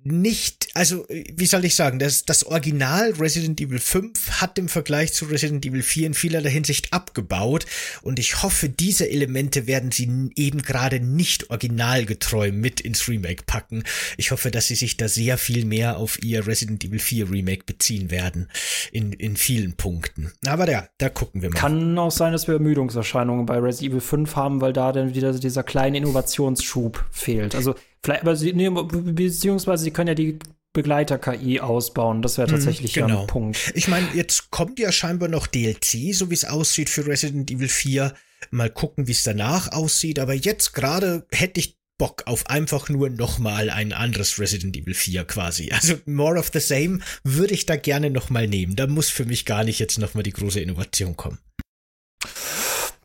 [0.08, 5.14] nicht, also wie soll ich sagen, das, das Original Resident Evil 5 hat im Vergleich
[5.14, 7.66] zu Resident Evil 4 in vielerlei Hinsicht abgebaut
[8.01, 13.84] und ich hoffe, diese Elemente werden sie eben gerade nicht originalgetreu mit ins Remake packen.
[14.18, 17.64] Ich hoffe, dass sie sich da sehr viel mehr auf ihr Resident Evil 4 Remake
[17.66, 18.49] beziehen werden
[18.91, 20.32] in, in vielen Punkten.
[20.45, 21.60] Aber ja, da gucken wir mal.
[21.60, 25.34] Kann auch sein, dass wir Ermüdungserscheinungen bei Resident Evil 5 haben, weil da dann wieder
[25.34, 27.55] dieser kleine Innovationsschub fehlt.
[27.55, 30.39] Also Vielleicht, aber sie, nee, beziehungsweise sie können ja die
[30.73, 32.21] Begleiter-KI ausbauen.
[32.21, 33.07] Das wäre tatsächlich genau.
[33.07, 33.71] ja ein Punkt.
[33.73, 37.67] Ich meine, jetzt kommt ja scheinbar noch DLC, so wie es aussieht für Resident Evil
[37.67, 38.13] 4.
[38.51, 40.19] Mal gucken, wie es danach aussieht.
[40.19, 45.25] Aber jetzt gerade hätte ich Bock auf einfach nur nochmal ein anderes Resident Evil 4
[45.25, 45.71] quasi.
[45.71, 48.75] Also more of the same würde ich da gerne nochmal nehmen.
[48.75, 51.39] Da muss für mich gar nicht jetzt nochmal die große Innovation kommen.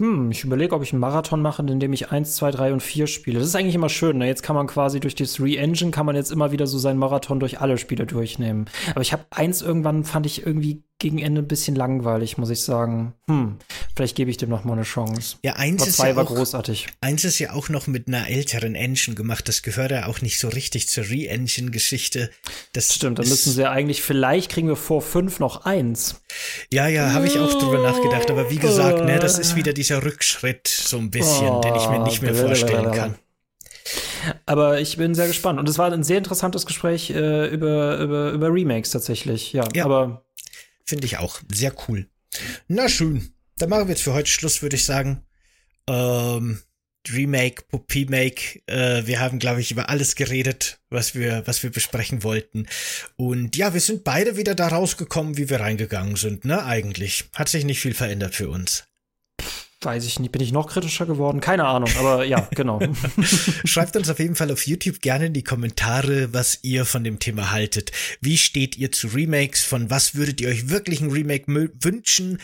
[0.03, 2.83] Hm, ich überlege, ob ich einen Marathon mache, in dem ich 1, 2, 3 und
[2.83, 3.39] 4 spiele.
[3.39, 4.19] Das ist eigentlich immer schön.
[4.19, 4.27] Ne?
[4.27, 7.39] Jetzt kann man quasi durch das Re-Engine kann man jetzt immer wieder so seinen Marathon
[7.39, 8.65] durch alle Spiele durchnehmen.
[8.91, 12.63] Aber ich habe eins irgendwann, fand ich irgendwie gegen Ende ein bisschen langweilig, muss ich
[12.63, 13.13] sagen.
[13.27, 13.57] Hm,
[13.95, 15.37] vielleicht gebe ich dem noch mal eine Chance.
[15.43, 16.87] Ja, eins ist ja war auch, großartig.
[17.01, 19.49] Eins ist ja auch noch mit einer älteren Engine gemacht.
[19.49, 22.31] Das gehört ja auch nicht so richtig zur Re-Engine-Geschichte.
[22.73, 26.23] Das Stimmt, dann müssen sie ja eigentlich, vielleicht kriegen wir vor fünf noch eins.
[26.73, 28.31] Ja, ja, habe ich auch drüber nachgedacht.
[28.31, 31.99] Aber wie gesagt, ne, das ist wieder dieser Rückschritt so ein bisschen, den ich mir
[32.05, 33.17] nicht mehr vorstellen kann.
[34.47, 35.59] Aber ich bin sehr gespannt.
[35.59, 39.53] Und es war ein sehr interessantes Gespräch äh, über, über, über Remakes tatsächlich.
[39.53, 39.85] Ja, Ja.
[39.85, 40.25] aber
[40.85, 41.41] Finde ich auch.
[41.53, 42.09] Sehr cool.
[42.69, 43.33] Na schön.
[43.57, 45.25] Dann machen wir jetzt für heute Schluss, würde ich sagen.
[45.89, 46.61] Ähm,
[47.11, 48.63] Remake, Puppy-Make.
[48.67, 52.67] Äh, wir haben, glaube ich, über alles geredet, was wir, was wir besprechen wollten.
[53.17, 56.65] Und ja, wir sind beide wieder da rausgekommen, wie wir reingegangen sind, ne?
[56.65, 57.25] Eigentlich.
[57.35, 58.85] Hat sich nicht viel verändert für uns.
[59.85, 61.41] Weiß ich nicht, bin ich noch kritischer geworden?
[61.41, 62.81] Keine Ahnung, aber ja, genau.
[63.65, 67.19] Schreibt uns auf jeden Fall auf YouTube gerne in die Kommentare, was ihr von dem
[67.19, 67.93] Thema haltet.
[68.21, 69.65] Wie steht ihr zu Remakes?
[69.65, 71.47] Von was würdet ihr euch wirklich ein Remake
[71.81, 72.39] wünschen?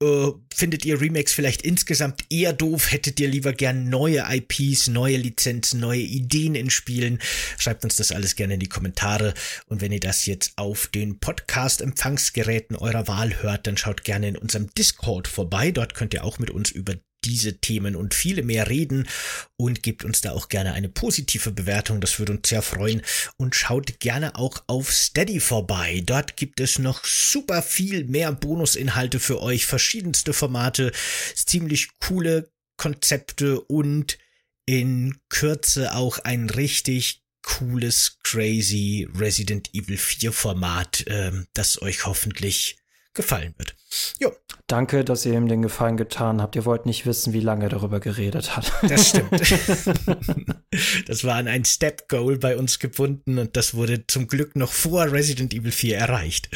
[0.00, 2.92] Äh, findet ihr Remakes vielleicht insgesamt eher doof?
[2.92, 7.18] Hättet ihr lieber gern neue IPs, neue Lizenzen, neue Ideen in Spielen?
[7.58, 9.34] Schreibt uns das alles gerne in die Kommentare.
[9.66, 14.36] Und wenn ihr das jetzt auf den Podcast-Empfangsgeräten eurer Wahl hört, dann schaut gerne in
[14.36, 15.72] unserem Discord vorbei.
[15.72, 19.08] Dort könnt ihr auch mit uns über diese Themen und viele mehr reden
[19.56, 23.02] und gebt uns da auch gerne eine positive Bewertung, das würde uns sehr freuen
[23.36, 26.02] und schaut gerne auch auf Steady vorbei.
[26.04, 30.92] Dort gibt es noch super viel mehr Bonusinhalte für euch, verschiedenste Formate,
[31.34, 34.18] ziemlich coole Konzepte und
[34.66, 42.76] in Kürze auch ein richtig cooles, crazy Resident Evil 4 Format, äh, das euch hoffentlich
[43.14, 43.74] gefallen wird.
[44.20, 44.34] Jo.
[44.68, 46.54] Danke, dass ihr ihm den Gefallen getan habt.
[46.54, 48.70] Ihr wollt nicht wissen, wie lange er darüber geredet hat.
[48.86, 49.30] Das stimmt.
[51.08, 54.70] das war an ein Step Goal bei uns gebunden und das wurde zum Glück noch
[54.70, 56.50] vor Resident Evil 4 erreicht.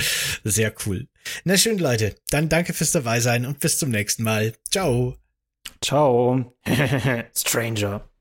[0.45, 1.09] Sehr cool.
[1.45, 2.15] Na schön, Leute.
[2.29, 4.53] Dann danke fürs dabei sein und bis zum nächsten Mal.
[4.71, 5.17] Ciao.
[5.81, 6.55] Ciao.
[7.35, 8.12] Stranger.